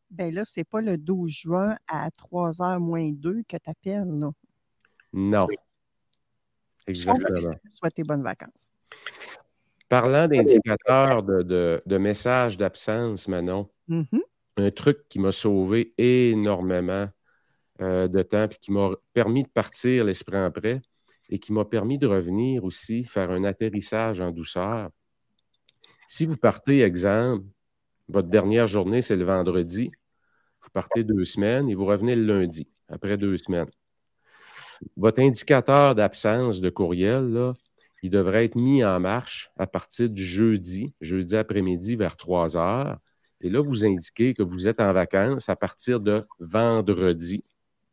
Ben 0.10 0.34
là, 0.34 0.44
c'est 0.46 0.64
pas 0.64 0.82
le 0.82 0.98
12 0.98 1.30
juin 1.30 1.78
à 1.88 2.10
3h 2.10 2.80
moins 2.80 3.12
2 3.12 3.44
que 3.48 3.58
tu 3.58 3.70
appelles, 3.70 4.08
là. 4.08 4.32
Non. 5.14 5.48
Exactement. 6.88 7.56
Soit 7.74 7.92
tes 7.92 8.04
bonnes 8.04 8.24
vacances. 8.24 8.72
Parlant 9.90 10.28
d'indicateurs 10.28 11.24
de, 11.24 11.98
messages 11.98 12.58
d'absence, 12.58 13.28
Manon, 13.28 13.70
mm-hmm. 13.90 14.22
un 14.58 14.72
truc 14.72 15.08
qui 15.10 15.20
m'a 15.20 15.32
sauvé 15.32 15.94
énormément 15.98 17.08
euh, 17.82 18.08
de 18.08 18.22
temps 18.24 18.46
et 18.46 18.50
qui 18.50 18.72
m'a 18.72 18.92
permis 19.14 19.44
de 19.44 19.50
partir 19.50 20.04
l'esprit 20.04 20.38
en 20.38 20.52
prêt 20.52 20.82
et 21.30 21.40
qui 21.40 21.54
m'a 21.54 21.66
permis 21.66 21.98
de 21.98 22.08
revenir 22.08 22.64
aussi, 22.64 23.04
faire 23.04 23.32
un 23.32 23.44
atterrissage 23.44 24.22
en 24.22 24.32
douceur. 24.32 24.90
Si 26.08 26.26
vous 26.26 26.38
partez, 26.38 26.82
exemple, 26.82 27.46
votre 28.08 28.30
dernière 28.30 28.68
journée, 28.68 29.02
c'est 29.02 29.16
le 29.16 29.26
vendredi, 29.26 29.92
vous 30.62 30.70
partez 30.72 31.04
deux 31.04 31.26
semaines 31.26 31.70
et 31.70 31.76
vous 31.76 31.86
revenez 31.86 32.16
le 32.16 32.26
lundi, 32.26 32.68
après 32.88 33.18
deux 33.18 33.38
semaines. 33.38 33.70
Votre 34.96 35.22
indicateur 35.22 35.96
d'absence 35.96 36.62
de 36.62 36.70
courriel, 36.70 37.54
il 38.04 38.10
devrait 38.10 38.46
être 38.46 38.56
mis 38.56 38.84
en 38.84 39.00
marche 39.00 39.52
à 39.58 39.68
partir 39.68 40.10
du 40.10 40.24
jeudi, 40.24 40.94
jeudi 41.02 41.36
après-midi 41.36 41.96
vers 41.96 42.16
3 42.16 42.56
heures. 42.58 43.00
Et 43.42 43.50
là, 43.50 43.62
vous 43.62 43.86
indiquez 43.86 44.34
que 44.34 44.44
vous 44.44 44.68
êtes 44.68 44.80
en 44.80 44.94
vacances 44.94 45.50
à 45.50 45.56
partir 45.56 46.00
de 46.00 46.26
vendredi. 46.40 47.44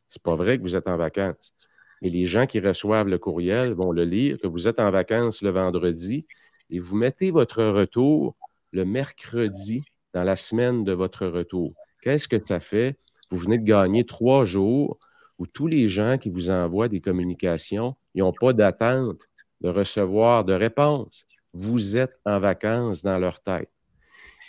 Ce 0.08 0.18
n'est 0.18 0.22
pas 0.22 0.36
vrai 0.36 0.58
que 0.58 0.62
vous 0.62 0.76
êtes 0.76 0.88
en 0.88 0.96
vacances. 0.96 1.54
Mais 2.02 2.08
les 2.08 2.26
gens 2.26 2.46
qui 2.46 2.60
reçoivent 2.60 3.08
le 3.08 3.18
courriel 3.18 3.72
vont 3.72 3.92
le 3.92 4.04
lire, 4.04 4.38
que 4.42 4.46
vous 4.46 4.68
êtes 4.68 4.80
en 4.80 4.90
vacances 4.90 5.42
le 5.42 5.50
vendredi 5.50 6.26
et 6.70 6.78
vous 6.78 6.96
mettez 6.96 7.30
votre 7.30 7.64
retour 7.64 8.36
le 8.72 8.84
mercredi 8.84 9.84
dans 10.12 10.24
la 10.24 10.36
semaine 10.36 10.84
de 10.84 10.92
votre 10.92 11.26
retour. 11.26 11.74
Qu'est-ce 12.02 12.28
que 12.28 12.40
ça 12.40 12.60
fait? 12.60 12.98
Vous 13.30 13.38
venez 13.38 13.58
de 13.58 13.64
gagner 13.64 14.04
trois 14.04 14.44
jours 14.44 14.98
où 15.38 15.46
tous 15.46 15.66
les 15.66 15.88
gens 15.88 16.18
qui 16.18 16.30
vous 16.30 16.50
envoient 16.50 16.88
des 16.88 17.00
communications, 17.00 17.96
n'ont 18.14 18.32
pas 18.32 18.52
d'attente 18.52 19.20
de 19.60 19.68
recevoir 19.68 20.44
de 20.44 20.52
réponse. 20.52 21.24
Vous 21.52 21.96
êtes 21.96 22.18
en 22.24 22.38
vacances 22.38 23.02
dans 23.02 23.18
leur 23.18 23.40
tête. 23.40 23.70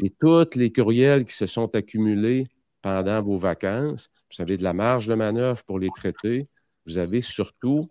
Et 0.04 0.10
tous 0.10 0.56
les 0.56 0.72
courriels 0.72 1.26
qui 1.26 1.34
se 1.34 1.46
sont 1.46 1.74
accumulés 1.74 2.48
pendant 2.82 3.22
vos 3.22 3.38
vacances, 3.38 4.12
vous 4.30 4.42
avez 4.42 4.58
de 4.58 4.64
la 4.64 4.74
marge 4.74 5.08
de 5.08 5.16
manœuvre 5.16 5.64
pour 5.64 5.80
les 5.80 5.90
traiter. 5.96 6.48
Vous 6.86 6.98
avez 6.98 7.22
surtout 7.22 7.88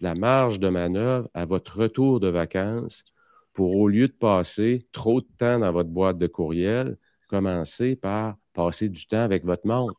de 0.00 0.04
la 0.04 0.14
marge 0.14 0.58
de 0.60 0.68
manœuvre 0.68 1.28
à 1.34 1.44
votre 1.44 1.78
retour 1.78 2.20
de 2.20 2.28
vacances 2.28 3.04
pour, 3.52 3.76
au 3.76 3.88
lieu 3.88 4.08
de 4.08 4.12
passer 4.12 4.86
trop 4.92 5.20
de 5.20 5.26
temps 5.38 5.58
dans 5.58 5.72
votre 5.72 5.90
boîte 5.90 6.18
de 6.18 6.26
courriel, 6.26 6.96
commencer 7.28 7.96
par 7.96 8.36
passer 8.52 8.88
du 8.88 9.06
temps 9.06 9.22
avec 9.22 9.44
votre 9.44 9.66
monde. 9.66 9.92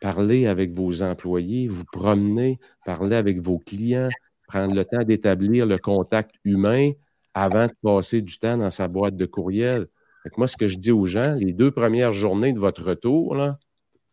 Parler 0.00 0.46
avec 0.46 0.70
vos 0.70 1.02
employés, 1.02 1.66
vous 1.66 1.84
promener, 1.84 2.60
parler 2.84 3.16
avec 3.16 3.40
vos 3.40 3.58
clients, 3.58 4.10
prendre 4.46 4.74
le 4.74 4.84
temps 4.84 5.02
d'établir 5.02 5.66
le 5.66 5.76
contact 5.76 6.36
humain 6.44 6.92
avant 7.34 7.66
de 7.66 7.74
passer 7.82 8.22
du 8.22 8.38
temps 8.38 8.56
dans 8.56 8.70
sa 8.70 8.88
boîte 8.88 9.16
de 9.16 9.26
courriel. 9.26 9.88
moi, 10.36 10.46
ce 10.46 10.56
que 10.56 10.68
je 10.68 10.78
dis 10.78 10.92
aux 10.92 11.06
gens, 11.06 11.34
les 11.34 11.52
deux 11.52 11.70
premières 11.70 12.12
journées 12.12 12.52
de 12.52 12.58
votre 12.58 12.84
retour, 12.84 13.36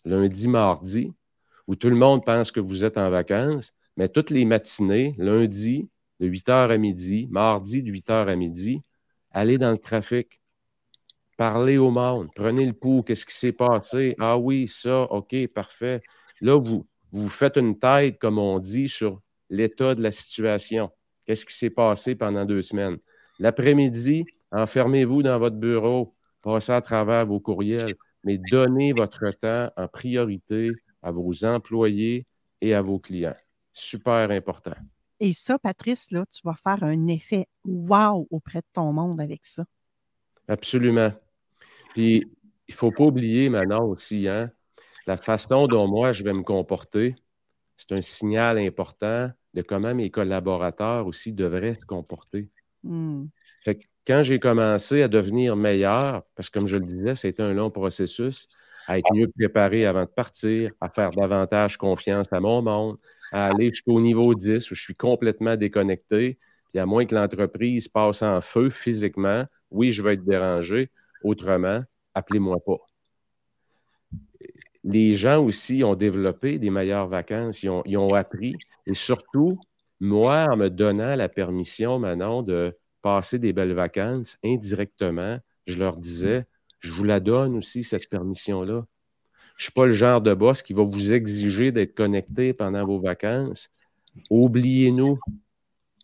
lundi, 0.05 0.47
mardi, 0.47 1.13
où 1.67 1.75
tout 1.75 1.89
le 1.89 1.95
monde 1.95 2.23
pense 2.25 2.51
que 2.51 2.59
vous 2.59 2.83
êtes 2.83 2.97
en 2.97 3.09
vacances, 3.09 3.73
mais 3.97 4.09
toutes 4.09 4.29
les 4.29 4.45
matinées, 4.45 5.15
lundi, 5.17 5.89
de 6.19 6.27
8 6.27 6.47
h 6.47 6.71
à 6.71 6.77
midi, 6.77 7.27
mardi 7.29 7.81
de 7.83 7.91
8 7.91 8.09
h 8.09 8.27
à 8.27 8.35
midi, 8.35 8.81
allez 9.31 9.57
dans 9.57 9.71
le 9.71 9.77
trafic, 9.77 10.39
parlez 11.37 11.77
au 11.77 11.91
monde, 11.91 12.29
prenez 12.35 12.65
le 12.65 12.73
pouls, 12.73 13.01
qu'est-ce 13.01 13.25
qui 13.25 13.35
s'est 13.35 13.51
passé? 13.51 14.15
Ah 14.19 14.37
oui, 14.37 14.67
ça, 14.67 15.03
OK, 15.11 15.35
parfait. 15.47 16.01
Là, 16.41 16.57
vous, 16.59 16.87
vous 17.11 17.29
faites 17.29 17.57
une 17.57 17.77
tête, 17.77 18.19
comme 18.19 18.37
on 18.37 18.59
dit, 18.59 18.87
sur 18.87 19.21
l'état 19.49 19.95
de 19.95 20.01
la 20.01 20.11
situation. 20.11 20.91
Qu'est-ce 21.25 21.45
qui 21.45 21.53
s'est 21.53 21.69
passé 21.69 22.15
pendant 22.15 22.45
deux 22.45 22.61
semaines? 22.61 22.97
L'après-midi, 23.39 24.25
enfermez-vous 24.51 25.23
dans 25.23 25.39
votre 25.39 25.57
bureau, 25.57 26.15
passez 26.41 26.71
à 26.71 26.81
travers 26.81 27.25
vos 27.25 27.39
courriels, 27.39 27.95
mais 28.23 28.39
donnez 28.51 28.93
votre 28.93 29.31
temps 29.31 29.71
en 29.75 29.87
priorité 29.87 30.71
à 31.05 31.11
vos 31.11 31.45
employés 31.45 32.25
et 32.61 32.73
à 32.73 32.81
vos 32.81 32.99
clients. 32.99 33.37
Super 33.71 34.31
important. 34.31 34.73
Et 35.19 35.33
ça, 35.33 35.59
Patrice, 35.59 36.09
là, 36.11 36.25
tu 36.31 36.41
vas 36.43 36.55
faire 36.55 36.83
un 36.83 37.07
effet 37.07 37.47
wow 37.63 38.27
auprès 38.31 38.59
de 38.59 38.67
ton 38.73 38.91
monde 38.91 39.21
avec 39.21 39.45
ça. 39.45 39.65
Absolument. 40.47 41.13
Puis, 41.93 42.25
il 42.67 42.71
ne 42.71 42.75
faut 42.75 42.91
pas 42.91 43.03
oublier 43.03 43.49
maintenant 43.49 43.85
aussi, 43.85 44.27
hein, 44.27 44.51
la 45.05 45.15
façon 45.15 45.67
dont 45.67 45.87
moi 45.87 46.11
je 46.11 46.23
vais 46.23 46.33
me 46.33 46.41
comporter, 46.41 47.15
c'est 47.77 47.91
un 47.91 48.01
signal 48.01 48.57
important 48.57 49.29
de 49.53 49.61
comment 49.61 49.93
mes 49.93 50.09
collaborateurs 50.09 51.05
aussi 51.05 51.33
devraient 51.33 51.75
se 51.75 51.85
comporter. 51.85 52.49
Hmm. 52.83 53.25
Fait 53.63 53.75
que 53.75 53.85
quand 54.07 54.23
j'ai 54.23 54.39
commencé 54.39 55.03
à 55.03 55.07
devenir 55.07 55.55
meilleur, 55.55 56.23
parce 56.35 56.49
que 56.49 56.59
comme 56.59 56.67
je 56.67 56.77
le 56.77 56.85
disais, 56.85 57.15
c'était 57.15 57.43
un 57.43 57.53
long 57.53 57.69
processus, 57.69 58.47
à 58.87 58.97
être 58.97 59.13
mieux 59.13 59.27
préparé 59.27 59.85
avant 59.85 60.03
de 60.03 60.09
partir, 60.09 60.71
à 60.81 60.89
faire 60.89 61.11
davantage 61.11 61.77
confiance 61.77 62.31
à 62.31 62.39
mon 62.39 62.61
monde, 62.61 62.97
à 63.31 63.47
aller 63.47 63.69
jusqu'au 63.69 63.99
niveau 63.99 64.33
10 64.35 64.71
où 64.71 64.75
je 64.75 64.81
suis 64.81 64.95
complètement 64.95 65.55
déconnecté. 65.55 66.37
Puis 66.69 66.79
à 66.79 66.85
moins 66.85 67.05
que 67.05 67.15
l'entreprise 67.15 67.87
passe 67.87 68.21
en 68.21 68.41
feu 68.41 68.69
physiquement, 68.69 69.45
oui, 69.71 69.91
je 69.91 70.03
vais 70.03 70.13
être 70.13 70.25
dérangé. 70.25 70.89
Autrement, 71.23 71.81
appelez-moi 72.13 72.57
pas. 72.65 72.77
Les 74.83 75.15
gens 75.15 75.43
aussi 75.43 75.83
ont 75.83 75.95
développé 75.95 76.59
des 76.59 76.69
meilleures 76.69 77.07
vacances, 77.07 77.63
ils 77.63 77.97
ont, 77.97 78.13
appris. 78.13 78.55
Et 78.85 78.93
surtout, 78.93 79.59
moi, 79.99 80.45
en 80.51 80.57
me 80.57 80.69
donnant 80.69 81.15
la 81.15 81.27
permission 81.27 81.97
maintenant 81.97 82.43
de 82.43 82.77
passer 83.01 83.39
des 83.39 83.51
belles 83.51 83.73
vacances 83.73 84.37
indirectement, 84.43 85.39
je 85.65 85.79
leur 85.79 85.97
disais, 85.97 86.45
je 86.85 86.91
vous 86.91 87.03
la 87.03 87.19
donne 87.19 87.55
aussi, 87.55 87.83
cette 87.83 88.07
permission-là. 88.09 88.85
Je 89.55 89.61
ne 89.61 89.63
suis 89.63 89.71
pas 89.71 89.87
le 89.87 89.93
genre 89.93 90.21
de 90.21 90.33
boss 90.35 90.61
qui 90.61 90.73
va 90.73 90.83
vous 90.83 91.13
exiger 91.13 91.71
d'être 91.71 91.95
connecté 91.95 92.53
pendant 92.53 92.85
vos 92.85 92.99
vacances. 92.99 93.69
Oubliez-nous. 94.29 95.17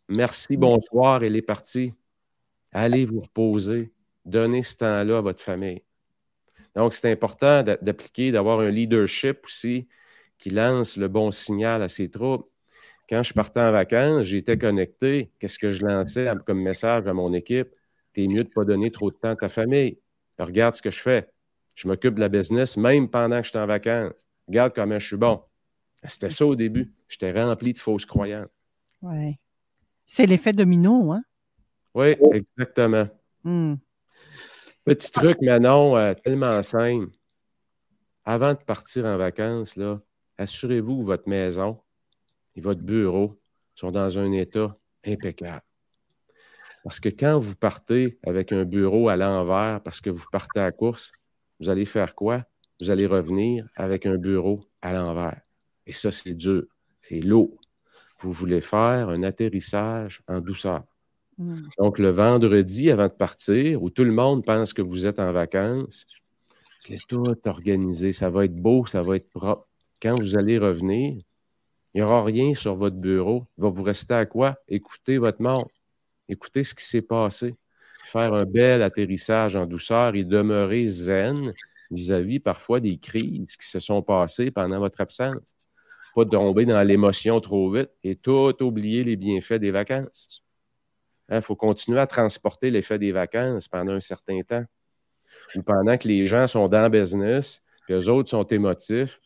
Merci, 0.10 0.58
bonsoir, 0.58 1.24
elle 1.24 1.36
est 1.36 1.44
partie. 1.44 1.94
Allez 2.72 3.06
vous 3.06 3.20
reposer. 3.20 3.92
Donnez 4.26 4.64
ce 4.64 4.78
temps-là 4.78 5.20
à 5.20 5.22
votre 5.22 5.42
famille. 5.42 5.84
Donc, 6.76 6.94
c'est 6.94 7.12
important 7.12 7.62
d'appliquer, 7.62 8.32
d'avoir 8.32 8.62
un 8.62 8.72
leadership 8.72 9.46
aussi 9.46 9.88
qui 10.40 10.50
lance 10.50 10.98
le 10.98 11.08
bon 11.10 11.30
signal 11.30 11.84
à 11.84 11.90
ses 11.90 12.10
troupes. 12.10 12.50
Quand 13.08 13.22
je 13.22 13.34
partais 13.34 13.60
en 13.60 13.72
vacances, 13.72 14.24
j'étais 14.24 14.58
connecté. 14.58 15.32
Qu'est-ce 15.38 15.60
que 15.60 15.70
je 15.70 15.86
lançais 15.86 16.32
comme 16.46 16.62
message 16.62 17.06
à 17.08 17.14
mon 17.14 17.34
équipe? 17.34 17.70
T'es 18.14 18.26
mieux 18.28 18.44
de 18.44 18.50
ne 18.50 18.54
pas 18.54 18.66
donner 18.66 18.90
trop 18.90 19.12
de 19.12 19.16
temps 19.16 19.30
à 19.30 19.36
ta 19.36 19.50
famille. 19.50 20.01
Regarde 20.44 20.76
ce 20.76 20.82
que 20.82 20.92
je 20.92 21.00
fais. 21.00 21.30
Je 21.76 21.88
m'occupe 21.88 22.16
de 22.16 22.20
la 22.20 22.30
business 22.30 22.78
même 22.78 23.10
pendant 23.10 23.38
que 23.40 23.46
je 23.46 23.50
suis 23.50 23.60
en 23.60 23.68
vacances. 23.68 24.14
Regarde 24.48 24.74
comment 24.76 25.00
je 25.00 25.08
suis 25.08 25.18
bon. 25.18 25.42
C'était 26.04 26.30
ça 26.30 26.46
au 26.46 26.56
début. 26.56 26.94
J'étais 27.08 27.32
rempli 27.32 27.74
de 27.74 27.78
fausses 27.78 28.06
croyances. 28.06 28.50
Oui. 29.02 29.38
C'est 30.06 30.26
l'effet 30.26 30.54
domino, 30.54 31.12
hein? 31.12 31.24
Oui, 31.94 32.16
exactement. 32.32 33.08
Hmm. 33.44 33.76
Petit 34.84 35.12
truc, 35.12 35.38
Manon, 35.42 35.96
euh, 35.96 36.14
tellement 36.14 36.62
simple. 36.64 37.12
Avant 38.26 38.54
de 38.54 38.60
partir 38.60 39.06
en 39.06 39.18
vacances, 39.18 39.76
là, 39.76 40.02
assurez-vous 40.38 41.00
que 41.00 41.06
votre 41.06 41.30
maison 41.30 41.80
et 42.56 42.62
votre 42.62 42.82
bureau 42.82 43.40
sont 43.76 43.92
dans 43.92 44.18
un 44.18 44.32
état 44.32 44.76
impeccable. 45.06 45.62
Parce 46.84 47.00
que 47.00 47.10
quand 47.10 47.38
vous 47.38 47.56
partez 47.56 48.18
avec 48.24 48.52
un 48.52 48.66
bureau 48.66 49.10
à 49.10 49.16
l'envers 49.16 49.82
parce 49.84 50.02
que 50.02 50.10
vous 50.10 50.26
partez 50.32 50.60
à 50.60 50.72
course, 50.72 51.12
vous 51.60 51.70
allez 51.70 51.86
faire 51.86 52.16
quoi? 52.16 52.44
Vous 52.80 52.90
allez 52.90 53.06
revenir 53.06 53.68
avec 53.76 54.06
un 54.06 54.18
bureau 54.18 54.60
à 54.82 54.94
l'envers. 54.94 55.40
Et 55.86 55.94
ça, 55.94 56.12
c'est 56.12 56.34
dur, 56.34 56.64
c'est 57.00 57.20
lourd. 57.20 57.60
Vous 58.20 58.32
voulez 58.32 58.62
faire 58.62 59.10
un 59.10 59.24
atterrissage 59.24 60.24
en 60.28 60.42
douceur. 60.42 60.84
Mm. 61.38 61.62
Donc, 61.78 62.00
le 62.00 62.10
vendredi, 62.10 62.90
avant 62.90 63.08
de 63.08 63.14
partir, 63.14 63.82
où 63.84 63.90
tout 63.90 64.04
le 64.04 64.12
monde 64.12 64.44
pense 64.44 64.74
que 64.74 64.82
vous 64.82 65.06
êtes 65.06 65.20
en 65.20 65.32
vacances, 65.32 66.06
c'est 66.88 66.98
tout 67.08 67.24
organisé. 67.46 68.14
Ça 68.14 68.30
va 68.30 68.46
être 68.46 68.56
beau, 68.56 68.86
ça 68.86 69.02
va 69.02 69.16
être 69.16 69.30
propre. 69.30 69.68
Quand 70.02 70.20
vous 70.20 70.36
allez 70.36 70.58
revenir, 70.58 71.22
il 71.94 72.02
n'y 72.02 72.02
aura 72.02 72.24
rien 72.24 72.56
sur 72.56 72.76
votre 72.76 72.96
bureau. 72.96 73.46
Il 73.58 73.64
va 73.64 73.70
vous 73.70 73.84
rester 73.84 74.14
à 74.16 74.26
quoi? 74.26 74.58
Écoutez 74.68 75.18
votre 75.18 75.42
monde. 75.42 75.68
Écoutez 76.32 76.64
ce 76.64 76.74
qui 76.74 76.86
s'est 76.86 77.02
passé 77.02 77.58
faire 78.06 78.34
un 78.34 78.46
bel 78.46 78.82
atterrissage 78.82 79.58
en 79.58 79.66
douceur 79.66 80.16
et 80.16 80.24
demeurer 80.24 80.88
zen 80.88 81.54
vis-à-vis 81.92 82.40
parfois 82.40 82.80
des 82.80 82.98
crises 82.98 83.58
qui 83.58 83.68
se 83.68 83.82
sont 83.82 84.02
passées 84.02 84.50
pendant 84.50 84.80
votre 84.80 85.02
absence. 85.02 85.56
Pas 86.16 86.26
tomber 86.26 86.66
dans 86.66 86.82
l'émotion 86.84 87.42
trop 87.42 87.70
vite 87.70 87.92
et 88.04 88.16
tout 88.16 88.56
oublier 88.64 89.04
les 89.04 89.18
bienfaits 89.18 89.60
des 89.60 89.72
vacances. 89.72 90.42
Il 91.30 91.36
hein, 91.36 91.42
faut 91.42 91.58
continuer 91.58 92.00
à 92.00 92.08
transporter 92.08 92.70
l'effet 92.70 92.98
des 92.98 93.12
vacances 93.12 93.68
pendant 93.68 93.94
un 93.94 94.00
certain 94.00 94.42
temps. 94.42 94.66
Ou 95.56 95.64
pendant 95.64 95.98
que 95.98 96.08
les 96.08 96.26
gens 96.26 96.48
sont 96.48 96.70
dans 96.70 96.84
le 96.84 96.90
business, 96.90 97.62
puis 97.86 97.94
eux 97.94 98.10
autres 98.10 98.30
sont 98.30 98.46
émotifs. 98.46 99.20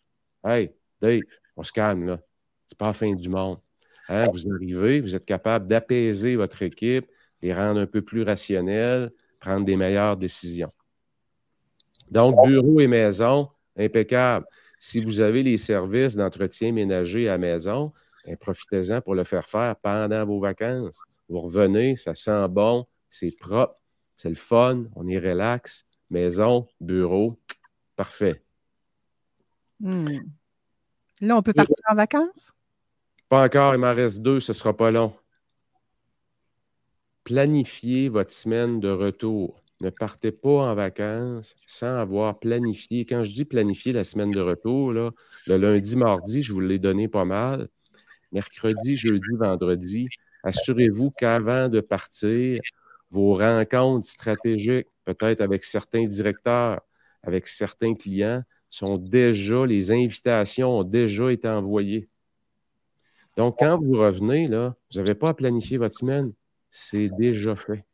Hey, 0.44 0.72
Dave, 1.00 1.22
on 1.56 1.64
se 1.64 1.72
calme 1.72 2.06
là. 2.06 2.20
C'est 2.68 2.78
pas 2.78 2.88
la 2.88 2.94
fin 2.94 3.14
du 3.14 3.30
monde. 3.30 3.60
Hein, 4.08 4.28
vous 4.32 4.52
arrivez, 4.54 5.02
vous 5.02 5.16
êtes 5.16 5.26
capable 5.26 5.68
d'apaiser 5.68 6.36
votre 6.36 6.62
équipe, 6.62 7.08
les 7.42 7.54
rendre 7.54 7.80
un 7.80 7.88
peu 7.88 8.02
plus 8.02 8.24
rationnels, 8.24 9.12
prendre 9.40 9.66
des 9.66 9.76
meilleures 9.76 10.18
décisions. 10.18 10.72
Donc, 12.10 12.36
bureau 12.48 12.80
et 12.80 12.88
maison, 12.88 13.50
impeccable. 13.78 14.46
Si 14.80 15.04
vous 15.04 15.22
avez 15.22 15.42
les 15.42 15.58
services 15.58 16.16
d'entretien 16.16 16.72
ménager 16.72 17.28
à 17.30 17.38
maison, 17.38 17.92
ben, 18.26 18.38
profitez-en 18.38 19.02
pour 19.02 19.16
le 19.16 19.24
faire 19.24 19.48
faire 19.48 19.76
pendant 19.78 20.26
vos 20.26 20.40
vacances. 20.40 21.00
Vous 21.30 21.42
revenez, 21.42 21.96
ça 21.98 22.14
sent 22.14 22.48
bon, 22.50 22.86
c'est 23.10 23.36
propre, 23.40 23.80
c'est 24.18 24.30
le 24.30 24.36
fun, 24.36 24.86
on 24.96 25.08
est 25.08 25.20
relax. 25.20 25.86
Maison, 26.12 26.68
bureau, 26.80 27.40
parfait. 27.96 28.44
Hmm. 29.80 30.20
Là, 31.22 31.38
on 31.38 31.42
peut 31.42 31.54
partir 31.54 31.76
en 31.90 31.96
vacances? 31.96 32.52
Pas 33.30 33.44
encore, 33.44 33.74
il 33.74 33.80
m'en 33.80 33.94
reste 33.94 34.22
deux, 34.22 34.40
ce 34.40 34.52
ne 34.52 34.56
sera 34.56 34.76
pas 34.76 34.92
long. 34.92 35.14
Planifiez 37.24 38.10
votre 38.10 38.32
semaine 38.32 38.80
de 38.80 38.90
retour. 38.90 39.62
Ne 39.82 39.90
partez 39.90 40.32
pas 40.32 40.72
en 40.72 40.76
vacances 40.76 41.56
sans 41.66 41.98
avoir 41.98 42.40
planifié. 42.40 43.06
Quand 43.06 43.24
je 43.24 43.34
dis 43.34 43.46
planifier 43.46 43.94
la 43.94 44.04
semaine 44.04 44.32
de 44.32 44.40
retour, 44.40 44.94
le 44.94 45.12
lundi, 45.48 45.98
mardi, 45.98 46.42
je 46.44 46.54
vous 46.54 46.60
l'ai 46.60 46.80
donné 46.80 47.08
pas 47.08 47.26
mal. 47.26 47.68
Mercredi, 48.32 48.96
jeudi, 48.96 49.36
vendredi, 49.38 50.08
assurez-vous 50.44 51.12
qu'avant 51.12 51.68
de 51.68 51.82
partir, 51.82 52.62
vos 53.10 53.34
rencontres 53.34 54.08
stratégiques, 54.08 54.88
peut-être 55.04 55.42
avec 55.42 55.64
certains 55.64 56.06
directeurs, 56.06 56.82
avec 57.24 57.48
certains 57.48 57.96
clients, 57.96 58.44
sont 58.70 58.98
déjà, 58.98 59.66
les 59.66 59.92
invitations 59.92 60.80
ont 60.80 60.84
déjà 60.84 61.32
été 61.32 61.48
envoyées. 61.48 62.08
Donc, 63.38 63.58
quand 63.60 63.78
vous 63.78 63.94
revenez, 63.94 64.48
là, 64.48 64.76
vous 64.92 65.00
n'avez 65.00 65.16
pas 65.16 65.30
à 65.30 65.34
planifier 65.34 65.78
votre 65.78 65.96
semaine. 65.96 66.32
C'est 66.72 67.10
déjà 67.10 67.56
fait. 67.56 67.86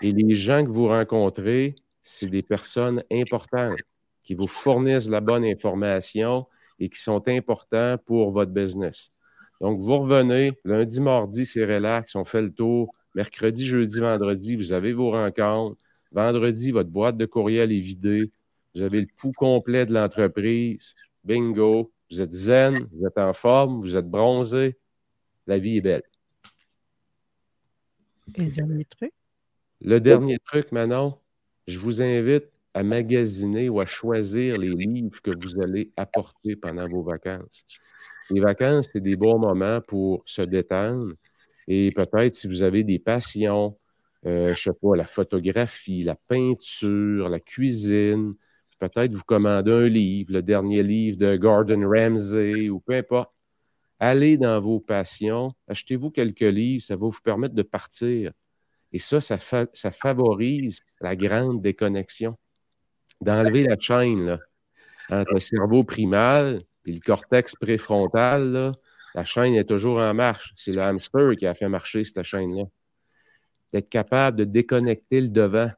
Et 0.00 0.12
les 0.12 0.34
gens 0.34 0.64
que 0.64 0.70
vous 0.70 0.88
rencontrez, 0.88 1.76
c'est 2.02 2.28
des 2.28 2.42
personnes 2.42 3.02
importantes 3.10 3.78
qui 4.22 4.34
vous 4.34 4.46
fournissent 4.46 5.08
la 5.08 5.20
bonne 5.20 5.44
information 5.44 6.46
et 6.78 6.88
qui 6.88 7.00
sont 7.00 7.26
importants 7.28 7.96
pour 8.04 8.30
votre 8.30 8.52
business. 8.52 9.10
Donc, 9.60 9.80
vous 9.80 9.96
revenez, 9.96 10.52
lundi, 10.64 11.00
mardi, 11.00 11.46
c'est 11.46 11.64
relax, 11.64 12.16
on 12.16 12.24
fait 12.24 12.42
le 12.42 12.50
tour. 12.50 12.92
Mercredi, 13.14 13.64
jeudi, 13.64 14.00
vendredi, 14.00 14.56
vous 14.56 14.72
avez 14.72 14.92
vos 14.92 15.10
rencontres. 15.10 15.80
Vendredi, 16.10 16.72
votre 16.72 16.90
boîte 16.90 17.16
de 17.16 17.26
courriel 17.26 17.70
est 17.72 17.80
vidée. 17.80 18.32
Vous 18.74 18.82
avez 18.82 19.00
le 19.00 19.06
pouls 19.16 19.32
complet 19.32 19.86
de 19.86 19.94
l'entreprise. 19.94 20.94
Bingo. 21.22 21.93
Vous 22.10 22.22
êtes 22.22 22.32
zen, 22.32 22.88
vous 22.92 23.06
êtes 23.06 23.18
en 23.18 23.32
forme, 23.32 23.80
vous 23.80 23.96
êtes 23.96 24.08
bronzé. 24.08 24.78
La 25.46 25.58
vie 25.58 25.78
est 25.78 25.80
belle. 25.80 26.02
Et 28.34 28.44
le 28.44 28.50
dernier 28.50 28.84
truc? 28.84 29.12
Le 29.80 30.00
dernier 30.00 30.38
truc, 30.38 30.72
Manon, 30.72 31.18
je 31.66 31.78
vous 31.78 32.00
invite 32.00 32.44
à 32.72 32.82
magasiner 32.82 33.68
ou 33.68 33.80
à 33.80 33.86
choisir 33.86 34.58
les 34.58 34.70
livres 34.70 35.20
que 35.22 35.30
vous 35.30 35.60
allez 35.62 35.92
apporter 35.96 36.56
pendant 36.56 36.88
vos 36.88 37.02
vacances. 37.02 37.64
Les 38.30 38.40
vacances, 38.40 38.88
c'est 38.92 39.00
des 39.00 39.16
bons 39.16 39.38
moments 39.38 39.80
pour 39.80 40.22
se 40.26 40.42
détendre 40.42 41.12
et 41.68 41.92
peut-être 41.92 42.34
si 42.34 42.48
vous 42.48 42.62
avez 42.62 42.82
des 42.82 42.98
passions, 42.98 43.78
euh, 44.26 44.54
je 44.54 44.70
ne 44.70 44.74
sais 44.74 44.78
pas, 44.80 44.96
la 44.96 45.06
photographie, 45.06 46.02
la 46.02 46.14
peinture, 46.14 47.28
la 47.28 47.40
cuisine, 47.40 48.34
peut-être 48.88 49.12
vous 49.12 49.24
commandez 49.24 49.72
un 49.72 49.88
livre, 49.88 50.32
le 50.32 50.42
dernier 50.42 50.82
livre 50.82 51.18
de 51.18 51.36
Gordon 51.36 51.88
Ramsay 51.88 52.68
ou 52.68 52.80
peu 52.80 52.94
importe. 52.94 53.32
Allez 54.00 54.36
dans 54.36 54.60
vos 54.60 54.80
passions, 54.80 55.52
achetez-vous 55.68 56.10
quelques 56.10 56.40
livres, 56.40 56.82
ça 56.82 56.96
va 56.96 57.06
vous 57.06 57.18
permettre 57.22 57.54
de 57.54 57.62
partir. 57.62 58.32
Et 58.92 58.98
ça, 58.98 59.20
ça, 59.20 59.90
favorise 59.90 60.80
la 61.00 61.16
grande 61.16 61.62
déconnexion. 61.62 62.36
D'enlever 63.20 63.62
la 63.62 63.78
chaîne 63.78 64.38
entre 65.10 65.34
le 65.34 65.40
cerveau 65.40 65.84
primal 65.84 66.62
et 66.86 66.92
le 66.92 67.00
cortex 67.00 67.54
préfrontal. 67.56 68.74
la 69.14 69.24
chaîne 69.24 69.54
est 69.54 69.64
toujours 69.64 69.98
en 69.98 70.14
marche. 70.14 70.52
C'est 70.56 70.72
le 70.72 70.82
hamster 70.82 71.36
qui 71.36 71.46
a 71.46 71.54
fait 71.54 71.68
marcher 71.68 72.04
cette 72.04 72.22
chaîne-là. 72.22 72.64
D'être 73.72 73.88
capable 73.88 74.38
de 74.38 74.44
déconnecter 74.44 75.20
le 75.20 75.28
devant, 75.28 75.70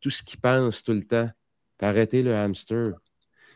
tout 0.00 0.10
ce 0.10 0.22
qui 0.22 0.36
pense 0.36 0.82
tout 0.82 0.92
le 0.92 1.06
temps, 1.06 1.30
arrêter 1.82 2.22
le 2.22 2.34
hamster. 2.34 2.92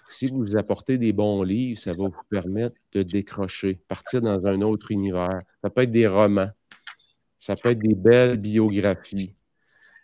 Si 0.08 0.26
vous 0.26 0.56
apportez 0.56 0.98
des 0.98 1.12
bons 1.12 1.42
livres, 1.42 1.80
ça 1.80 1.92
va 1.92 2.04
vous 2.04 2.22
permettre 2.30 2.76
de 2.92 3.02
décrocher, 3.02 3.80
partir 3.88 4.20
dans 4.20 4.46
un 4.46 4.62
autre 4.62 4.92
univers. 4.92 5.40
Ça 5.62 5.70
peut 5.70 5.82
être 5.82 5.90
des 5.90 6.06
romans, 6.06 6.50
ça 7.38 7.54
peut 7.54 7.70
être 7.70 7.80
des 7.80 7.94
belles 7.94 8.36
biographies, 8.36 9.34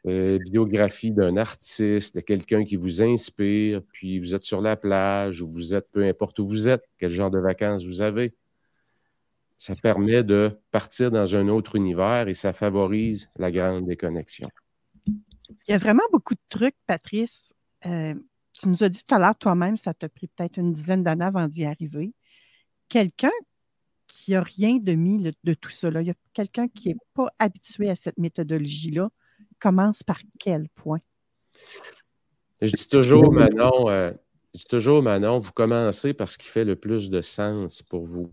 euh, 0.06 0.38
biographies 0.50 1.12
d'un 1.12 1.37
artiste, 1.37 2.16
de 2.16 2.20
quelqu'un 2.20 2.64
qui 2.64 2.74
vous 2.74 3.00
inspire, 3.00 3.82
puis 3.92 4.18
vous 4.18 4.35
êtes 4.35 4.44
sur 4.44 4.61
la 4.61 4.76
plage 4.76 5.40
ou 5.40 5.50
vous 5.50 5.74
êtes, 5.74 5.88
peu 5.92 6.04
importe 6.04 6.40
où 6.40 6.48
vous 6.48 6.68
êtes, 6.68 6.82
quel 6.98 7.11
genre 7.11 7.30
de 7.30 7.38
vacances 7.38 7.85
vous 7.85 8.00
avez. 8.00 8.35
Ça 9.58 9.74
permet 9.80 10.24
de 10.24 10.58
partir 10.72 11.12
dans 11.12 11.37
un 11.37 11.46
autre 11.46 11.76
univers 11.76 12.26
et 12.26 12.35
ça 12.35 12.52
favorise 12.52 13.28
la 13.37 13.52
grande 13.52 13.87
déconnexion. 13.87 14.48
Il 15.06 15.70
y 15.70 15.74
a 15.74 15.78
vraiment 15.78 16.02
beaucoup 16.11 16.35
de 16.35 16.40
trucs, 16.48 16.74
Patrice, 16.88 17.54
euh, 17.87 18.14
tu 18.53 18.68
nous 18.68 18.83
as 18.83 18.88
dit 18.88 19.03
tout 19.05 19.14
à 19.14 19.18
l'heure, 19.18 19.37
toi-même, 19.37 19.77
ça 19.77 19.95
t'a 19.95 20.09
pris 20.09 20.29
peut-être 20.29 20.59
une 20.59 20.73
dizaine 20.73 21.03
d'années 21.03 21.25
avant 21.25 21.49
d'y 21.49 21.64
arriver. 21.64 22.12
Quelqu'un 22.88 23.31
qui 24.07 24.33
n'a 24.33 24.42
rien 24.42 24.77
de 24.77 24.92
mis 24.92 25.18
de 25.18 25.55
tout 25.55 25.71
ça, 25.71 25.88
il 25.88 26.07
y 26.07 26.11
a 26.11 26.14
quelqu'un 26.35 26.68
qui 26.68 26.90
n'est 26.90 26.99
pas 27.14 27.29
habitué 27.38 27.88
à 27.88 27.95
cette 27.95 28.18
méthodologie-là, 28.18 29.09
commence 29.59 30.03
par 30.03 30.21
quel 30.38 30.68
point? 30.71 31.01
Je 32.61 32.75
dis 32.75 32.88
toujours, 32.88 33.33
Manon, 33.33 33.88
euh, 33.88 34.12
je 34.55 34.59
dis 34.59 34.66
toujours, 34.66 35.03
Manon, 35.03 35.38
vous 35.38 35.53
commencez 35.53 36.12
par 36.12 36.31
ce 36.31 36.37
qui 36.37 36.49
fait 36.49 36.64
le 36.64 36.77
plus 36.77 37.11
de 37.11 37.23
sens 37.23 37.83
pour 37.83 38.05
vous. 38.05 38.31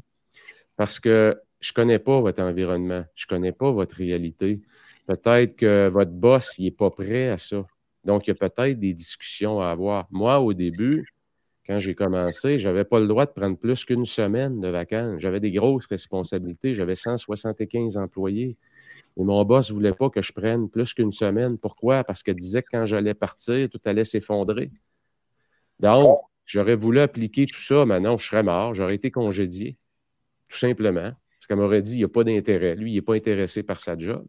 Parce 0.75 0.99
que 0.99 1.39
je 1.59 1.71
ne 1.71 1.73
connais 1.75 1.99
pas 1.99 2.19
votre 2.19 2.41
environnement, 2.41 3.05
je 3.15 3.25
ne 3.25 3.29
connais 3.29 3.51
pas 3.51 3.71
votre 3.71 3.95
réalité. 3.95 4.61
Peut-être 5.07 5.55
que 5.55 5.89
votre 5.89 6.11
boss 6.11 6.57
n'est 6.59 6.71
pas 6.71 6.89
prêt 6.89 7.29
à 7.29 7.37
ça. 7.37 7.65
Donc, 8.03 8.27
il 8.27 8.29
y 8.29 8.31
a 8.31 8.35
peut-être 8.35 8.79
des 8.79 8.93
discussions 8.93 9.59
à 9.59 9.69
avoir. 9.69 10.07
Moi, 10.11 10.39
au 10.39 10.53
début, 10.53 11.13
quand 11.69 11.79
j'ai 11.79 11.93
commencé, 11.93 12.57
je 12.57 12.67
n'avais 12.67 12.83
pas 12.83 12.99
le 12.99 13.07
droit 13.07 13.25
de 13.25 13.31
prendre 13.31 13.55
plus 13.55 13.85
qu'une 13.85 14.05
semaine 14.05 14.59
de 14.59 14.69
vacances. 14.69 15.19
J'avais 15.19 15.39
des 15.39 15.51
grosses 15.51 15.85
responsabilités. 15.85 16.73
J'avais 16.73 16.95
175 16.95 17.97
employés. 17.97 18.57
Et 19.17 19.23
mon 19.23 19.43
boss 19.45 19.69
ne 19.69 19.75
voulait 19.75 19.93
pas 19.93 20.09
que 20.09 20.21
je 20.21 20.33
prenne 20.33 20.69
plus 20.69 20.93
qu'une 20.93 21.11
semaine. 21.11 21.57
Pourquoi? 21.57 22.03
Parce 22.03 22.23
qu'elle 22.23 22.37
disait 22.37 22.63
que 22.63 22.69
quand 22.71 22.85
j'allais 22.85 23.13
partir, 23.13 23.69
tout 23.69 23.81
allait 23.85 24.05
s'effondrer. 24.05 24.71
Donc, 25.79 26.21
j'aurais 26.45 26.75
voulu 26.75 26.99
appliquer 27.01 27.45
tout 27.45 27.59
ça. 27.59 27.85
Maintenant, 27.85 28.17
je 28.17 28.27
serais 28.27 28.43
mort. 28.43 28.73
J'aurais 28.73 28.95
été 28.95 29.11
congédié. 29.11 29.77
Tout 30.47 30.57
simplement. 30.57 31.11
Parce 31.11 31.47
qu'elle 31.47 31.57
m'aurait 31.57 31.81
dit, 31.81 31.93
il 31.93 31.97
n'y 31.97 32.03
a 32.03 32.09
pas 32.09 32.23
d'intérêt. 32.23 32.75
Lui, 32.75 32.93
il 32.93 32.95
n'est 32.95 33.01
pas 33.01 33.15
intéressé 33.15 33.61
par 33.61 33.79
sa 33.79 33.97
job. 33.97 34.25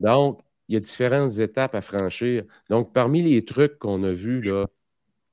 Donc, 0.00 0.40
il 0.68 0.74
y 0.74 0.76
a 0.76 0.80
différentes 0.80 1.38
étapes 1.38 1.74
à 1.74 1.80
franchir. 1.80 2.44
Donc, 2.70 2.92
parmi 2.92 3.22
les 3.22 3.44
trucs 3.44 3.78
qu'on 3.78 4.02
a 4.02 4.12
vus, 4.12 4.40
là, 4.42 4.66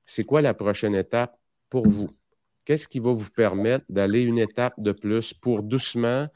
c'est 0.05 0.23
quoi 0.23 0.41
la 0.41 0.53
prochaine 0.53 0.95
étape 0.95 1.39
pour 1.69 1.87
vous? 1.87 2.09
Qu'est-ce 2.65 2.87
qui 2.87 2.99
va 2.99 3.11
vous 3.13 3.29
permettre 3.29 3.85
d'aller 3.89 4.21
une 4.21 4.37
étape 4.37 4.75
de 4.77 4.91
plus 4.91 5.33
pour 5.33 5.63
doucement 5.63 6.27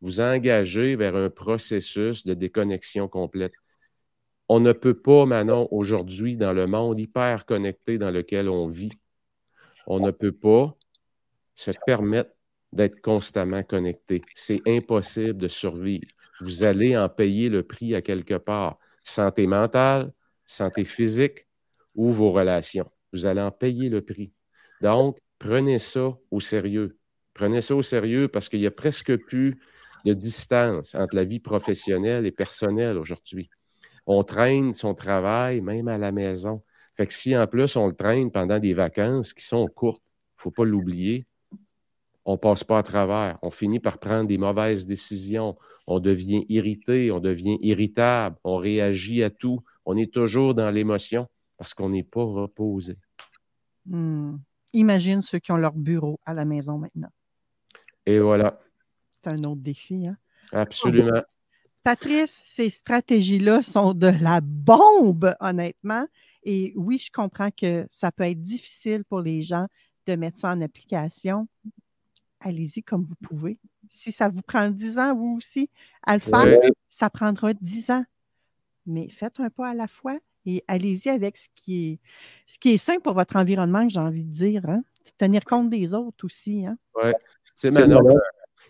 vous 0.00 0.20
engager 0.20 0.96
vers 0.96 1.16
un 1.16 1.30
processus 1.30 2.24
de 2.24 2.34
déconnexion 2.34 3.08
complète? 3.08 3.52
On 4.48 4.60
ne 4.60 4.72
peut 4.72 4.98
pas, 4.98 5.26
Manon, 5.26 5.68
aujourd'hui, 5.70 6.36
dans 6.36 6.52
le 6.52 6.66
monde 6.66 6.98
hyper 6.98 7.44
connecté 7.44 7.98
dans 7.98 8.10
lequel 8.10 8.48
on 8.48 8.66
vit, 8.66 8.92
on 9.86 10.00
ne 10.00 10.10
peut 10.10 10.32
pas 10.32 10.74
se 11.54 11.70
permettre 11.84 12.30
d'être 12.72 13.00
constamment 13.00 13.62
connecté. 13.62 14.22
C'est 14.34 14.62
impossible 14.66 15.38
de 15.38 15.48
survivre 15.48 16.08
vous 16.40 16.64
allez 16.64 16.96
en 16.96 17.08
payer 17.08 17.48
le 17.48 17.62
prix 17.62 17.94
à 17.94 18.02
quelque 18.02 18.34
part. 18.34 18.78
Santé 19.02 19.46
mentale, 19.46 20.12
santé 20.46 20.84
physique 20.84 21.46
ou 21.94 22.10
vos 22.10 22.32
relations. 22.32 22.90
Vous 23.12 23.26
allez 23.26 23.40
en 23.40 23.50
payer 23.50 23.88
le 23.88 24.02
prix. 24.02 24.32
Donc, 24.80 25.18
prenez 25.38 25.78
ça 25.78 26.16
au 26.30 26.40
sérieux. 26.40 26.98
Prenez 27.34 27.60
ça 27.60 27.74
au 27.74 27.82
sérieux 27.82 28.28
parce 28.28 28.48
qu'il 28.48 28.60
y 28.60 28.66
a 28.66 28.70
presque 28.70 29.16
plus 29.16 29.58
de 30.04 30.12
distance 30.12 30.94
entre 30.94 31.16
la 31.16 31.24
vie 31.24 31.40
professionnelle 31.40 32.26
et 32.26 32.32
personnelle 32.32 32.98
aujourd'hui. 32.98 33.48
On 34.06 34.24
traîne 34.24 34.74
son 34.74 34.94
travail 34.94 35.60
même 35.60 35.88
à 35.88 35.98
la 35.98 36.12
maison. 36.12 36.62
Fait 36.96 37.06
que 37.06 37.14
si 37.14 37.36
en 37.36 37.46
plus 37.46 37.76
on 37.76 37.86
le 37.86 37.94
traîne 37.94 38.32
pendant 38.32 38.58
des 38.58 38.74
vacances 38.74 39.32
qui 39.32 39.44
sont 39.44 39.66
courtes, 39.68 40.02
il 40.02 40.38
ne 40.38 40.42
faut 40.42 40.50
pas 40.50 40.64
l'oublier, 40.64 41.26
on 42.28 42.32
ne 42.32 42.36
passe 42.36 42.62
pas 42.62 42.78
à 42.78 42.82
travers. 42.82 43.38
On 43.40 43.50
finit 43.50 43.80
par 43.80 43.96
prendre 43.96 44.28
des 44.28 44.36
mauvaises 44.36 44.84
décisions. 44.84 45.56
On 45.86 45.98
devient 45.98 46.44
irrité, 46.50 47.10
on 47.10 47.20
devient 47.20 47.58
irritable, 47.62 48.36
on 48.44 48.58
réagit 48.58 49.22
à 49.22 49.30
tout. 49.30 49.64
On 49.86 49.96
est 49.96 50.12
toujours 50.12 50.54
dans 50.54 50.70
l'émotion 50.70 51.26
parce 51.56 51.72
qu'on 51.72 51.88
n'est 51.88 52.02
pas 52.02 52.22
reposé. 52.22 52.96
Hmm. 53.86 54.36
Imagine 54.74 55.22
ceux 55.22 55.38
qui 55.38 55.52
ont 55.52 55.56
leur 55.56 55.72
bureau 55.72 56.20
à 56.26 56.34
la 56.34 56.44
maison 56.44 56.76
maintenant. 56.76 57.08
Et 58.04 58.18
voilà. 58.18 58.60
C'est 59.24 59.30
un 59.30 59.44
autre 59.44 59.62
défi. 59.62 60.06
Hein? 60.06 60.18
Absolument. 60.52 61.22
Patrice, 61.82 62.38
ces 62.42 62.68
stratégies-là 62.68 63.62
sont 63.62 63.94
de 63.94 64.12
la 64.20 64.42
bombe, 64.42 65.34
honnêtement. 65.40 66.06
Et 66.42 66.74
oui, 66.76 66.98
je 66.98 67.10
comprends 67.10 67.50
que 67.50 67.86
ça 67.88 68.12
peut 68.12 68.24
être 68.24 68.42
difficile 68.42 69.06
pour 69.06 69.22
les 69.22 69.40
gens 69.40 69.66
de 70.06 70.14
mettre 70.14 70.36
ça 70.36 70.52
en 70.52 70.60
application. 70.60 71.48
Allez-y 72.40 72.82
comme 72.82 73.02
vous 73.02 73.16
pouvez. 73.16 73.58
Si 73.88 74.12
ça 74.12 74.28
vous 74.28 74.42
prend 74.42 74.68
10 74.68 74.98
ans, 74.98 75.14
vous 75.14 75.36
aussi, 75.36 75.70
à 76.04 76.14
le 76.14 76.20
faire, 76.20 76.60
ça 76.88 77.10
prendra 77.10 77.52
10 77.54 77.90
ans. 77.90 78.04
Mais 78.86 79.08
faites 79.08 79.40
un 79.40 79.50
pas 79.50 79.70
à 79.70 79.74
la 79.74 79.88
fois 79.88 80.18
et 80.46 80.64
allez-y 80.66 81.10
avec 81.10 81.36
ce 81.36 81.48
qui 81.54 81.92
est, 81.92 81.98
ce 82.46 82.58
qui 82.58 82.70
est 82.70 82.78
simple 82.78 83.02
pour 83.02 83.14
votre 83.14 83.36
environnement, 83.36 83.88
j'ai 83.88 84.00
envie 84.00 84.24
de 84.24 84.30
dire. 84.30 84.62
Hein. 84.66 84.82
Tenir 85.18 85.44
compte 85.44 85.68
des 85.68 85.92
autres 85.94 86.24
aussi. 86.24 86.64
Hein? 86.64 86.78
Oui. 86.94 87.10
C'est 87.54 87.74
maintenant, 87.74 88.00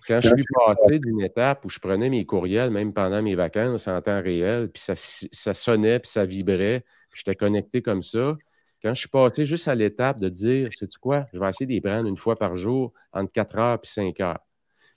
quand 0.07 0.21
je 0.21 0.29
suis 0.29 0.45
passé 0.55 0.99
d'une 0.99 1.21
étape 1.21 1.65
où 1.65 1.71
je 1.71 1.79
prenais 1.79 2.09
mes 2.09 2.25
courriels, 2.25 2.71
même 2.71 2.93
pendant 2.93 3.23
mes 3.23 3.35
vacances, 3.35 3.87
en 3.87 4.01
temps 4.01 4.23
réel, 4.23 4.71
puis 4.71 4.83
ça, 4.83 4.95
ça 4.97 5.55
sonnait, 5.55 6.01
puis 6.01 6.11
ça 6.11 6.25
vibrait, 6.25 6.85
puis 7.11 7.23
j'étais 7.23 7.37
connecté 7.37 7.83
comme 7.83 8.03
ça. 8.03 8.37
Quand 8.83 8.95
je 8.95 9.01
suis 9.01 9.09
passé 9.09 9.45
juste 9.45 9.67
à 9.69 9.75
l'étape 9.75 10.21
de 10.21 10.29
dire, 10.29 10.71
sais-tu 10.73 10.99
quoi, 10.99 11.27
je 11.33 11.41
vais 11.41 11.49
essayer 11.49 11.67
d'y 11.67 11.81
prendre 11.81 12.09
une 12.09 12.17
fois 12.17 12.37
par 12.37 12.57
jour, 12.57 12.93
entre 13.13 13.33
4 13.33 13.59
heures 13.59 13.79
et 13.83 13.87
5 13.87 14.21
heures. 14.21 14.41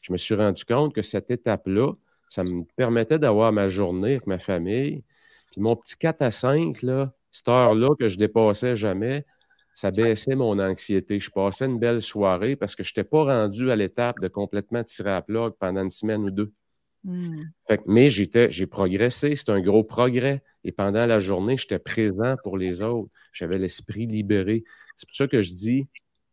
Je 0.01 0.13
me 0.13 0.17
suis 0.17 0.35
rendu 0.35 0.65
compte 0.65 0.93
que 0.93 1.01
cette 1.01 1.31
étape-là, 1.31 1.93
ça 2.29 2.43
me 2.43 2.63
permettait 2.75 3.19
d'avoir 3.19 3.51
ma 3.51 3.69
journée 3.69 4.11
avec 4.11 4.27
ma 4.27 4.39
famille. 4.39 5.03
Puis 5.51 5.61
mon 5.61 5.75
petit 5.75 5.97
4 5.97 6.21
à 6.21 6.31
5, 6.31 6.81
là, 6.83 7.11
cette 7.31 7.47
heure-là 7.47 7.89
que 7.99 8.07
je 8.07 8.17
dépassais 8.17 8.75
jamais, 8.75 9.25
ça 9.73 9.89
baissait 9.91 10.35
mon 10.35 10.59
anxiété. 10.59 11.19
Je 11.19 11.31
passais 11.31 11.65
une 11.65 11.79
belle 11.79 12.01
soirée 12.01 12.55
parce 12.55 12.75
que 12.75 12.83
je 12.83 12.91
n'étais 12.91 13.03
pas 13.03 13.23
rendu 13.23 13.71
à 13.71 13.75
l'étape 13.75 14.19
de 14.19 14.27
complètement 14.27 14.83
tirer 14.83 15.11
à 15.11 15.21
plat 15.21 15.49
pendant 15.59 15.83
une 15.83 15.89
semaine 15.89 16.23
ou 16.23 16.31
deux. 16.31 16.51
Hmm. 17.03 17.45
mais 17.87 18.09
j'ai 18.09 18.67
progressé, 18.67 19.35
c'est 19.35 19.49
un 19.49 19.59
gros 19.59 19.83
progrès. 19.83 20.43
Et 20.63 20.71
pendant 20.71 21.05
la 21.05 21.19
journée, 21.19 21.57
j'étais 21.57 21.79
présent 21.79 22.35
pour 22.43 22.57
les 22.57 22.81
autres. 22.81 23.09
J'avais 23.33 23.57
l'esprit 23.57 24.05
libéré. 24.05 24.63
C'est 24.95 25.07
pour 25.07 25.15
ça 25.15 25.27
que 25.27 25.41
je 25.41 25.51
dis, 25.51 25.87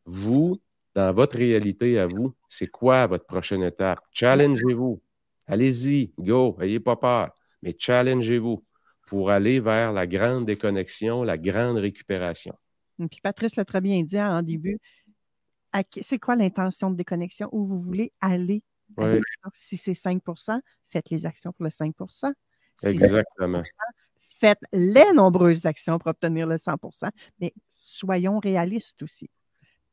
vous, 0.04 0.61
dans 0.94 1.12
votre 1.14 1.37
réalité 1.37 1.98
à 1.98 2.07
vous, 2.07 2.35
c'est 2.48 2.70
quoi 2.70 3.07
votre 3.07 3.24
prochaine 3.24 3.62
étape? 3.62 4.00
Challengez-vous. 4.12 5.00
Allez-y, 5.46 6.12
go, 6.18 6.54
n'ayez 6.59 6.81
pas 6.81 6.96
peur, 6.96 7.31
mais 7.62 7.74
challengez-vous 7.78 8.62
pour 9.07 9.31
aller 9.31 9.61
vers 9.61 9.92
la 9.94 10.07
grande 10.07 10.44
déconnexion, 10.44 11.22
la 11.22 11.38
grande 11.38 11.78
récupération. 11.78 12.54
Puis 12.98 13.20
Patrice 13.22 13.57
l'a 13.57 13.64
très 13.64 13.81
bien 13.81 14.02
dit 14.02 14.20
en 14.20 14.42
début. 14.42 14.78
C'est 16.02 16.18
quoi 16.18 16.37
l'intention 16.37 16.90
de 16.90 16.96
déconnexion? 16.96 17.48
Où 17.52 17.64
vous 17.64 17.78
voulez 17.78 18.12
aller? 18.20 18.62
Si 19.55 19.77
c'est 19.77 19.92
5% 19.92 20.61
faites 20.88 21.11
les 21.11 21.27
actions 21.27 21.53
pour 21.53 21.64
le 21.64 21.70
5% 21.70 22.33
Exactement. 22.85 23.62
faites 24.40 24.61
les 24.72 25.12
nombreuses 25.12 25.66
actions 25.66 25.98
pour 25.98 26.11
obtenir 26.11 26.46
le 26.46 26.57
100% 26.57 27.11
mais 27.40 27.53
soyons 27.68 28.38
réalistes 28.38 29.03
aussi. 29.03 29.31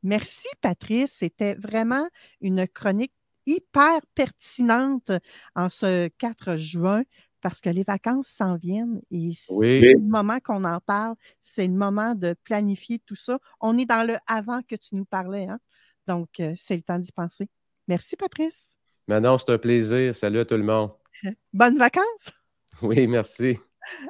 Merci, 0.03 0.47
Patrice. 0.61 1.13
C'était 1.13 1.55
vraiment 1.55 2.07
une 2.39 2.67
chronique 2.67 3.11
hyper 3.47 4.01
pertinente 4.13 5.11
en 5.55 5.67
ce 5.67 6.09
4 6.19 6.57
juin 6.57 7.03
parce 7.41 7.61
que 7.61 7.69
les 7.69 7.83
vacances 7.83 8.27
s'en 8.27 8.55
viennent 8.55 9.01
et 9.11 9.31
c'est 9.35 9.81
le 9.81 9.99
moment 9.99 10.39
qu'on 10.39 10.63
en 10.63 10.79
parle, 10.79 11.15
c'est 11.41 11.67
le 11.67 11.73
moment 11.73 12.15
de 12.15 12.35
planifier 12.43 12.99
tout 13.05 13.15
ça. 13.15 13.39
On 13.59 13.77
est 13.77 13.85
dans 13.85 14.05
le 14.07 14.17
avant 14.25 14.61
que 14.61 14.75
tu 14.75 14.95
nous 14.95 15.05
parlais, 15.05 15.47
hein? 15.47 15.59
donc 16.07 16.39
euh, 16.39 16.53
c'est 16.55 16.75
le 16.75 16.81
temps 16.81 16.99
d'y 16.99 17.11
penser. 17.11 17.47
Merci, 17.87 18.15
Patrice. 18.15 18.74
Manon, 19.07 19.37
c'est 19.37 19.51
un 19.51 19.57
plaisir. 19.57 20.15
Salut 20.15 20.39
à 20.39 20.45
tout 20.45 20.55
le 20.55 20.63
monde. 20.63 20.91
Bonnes 21.53 21.77
vacances. 21.77 22.31
Oui, 22.81 23.07
merci. 23.07 23.57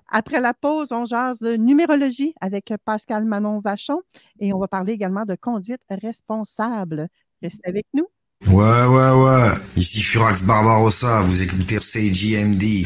Après 0.07 0.39
la 0.39 0.53
pause, 0.53 0.91
on 0.91 1.05
jase 1.05 1.39
de 1.39 1.55
numérologie 1.57 2.33
avec 2.39 2.73
Pascal 2.85 3.25
Manon 3.25 3.59
Vachon 3.59 4.01
et 4.39 4.53
on 4.53 4.59
va 4.59 4.67
parler 4.67 4.93
également 4.93 5.25
de 5.25 5.35
conduite 5.35 5.81
responsable. 5.89 7.09
Restez 7.41 7.67
avec 7.67 7.85
nous. 7.93 8.07
Ouais, 8.47 8.85
ouais, 8.85 9.11
ouais. 9.11 9.49
Ici 9.75 10.01
Furax 10.01 10.43
Barbarossa, 10.43 11.21
vous 11.21 11.43
écoutez 11.43 11.79
CJMD. 11.79 12.85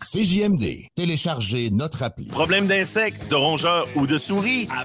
CJMD. 0.00 0.88
Téléchargez 0.94 1.70
notre 1.70 2.02
appli. 2.02 2.26
Problème 2.28 2.66
d'insectes, 2.66 3.30
de 3.30 3.36
rongeurs 3.36 3.88
ou 3.94 4.06
de 4.06 4.18
souris? 4.18 4.68
À 4.76 4.84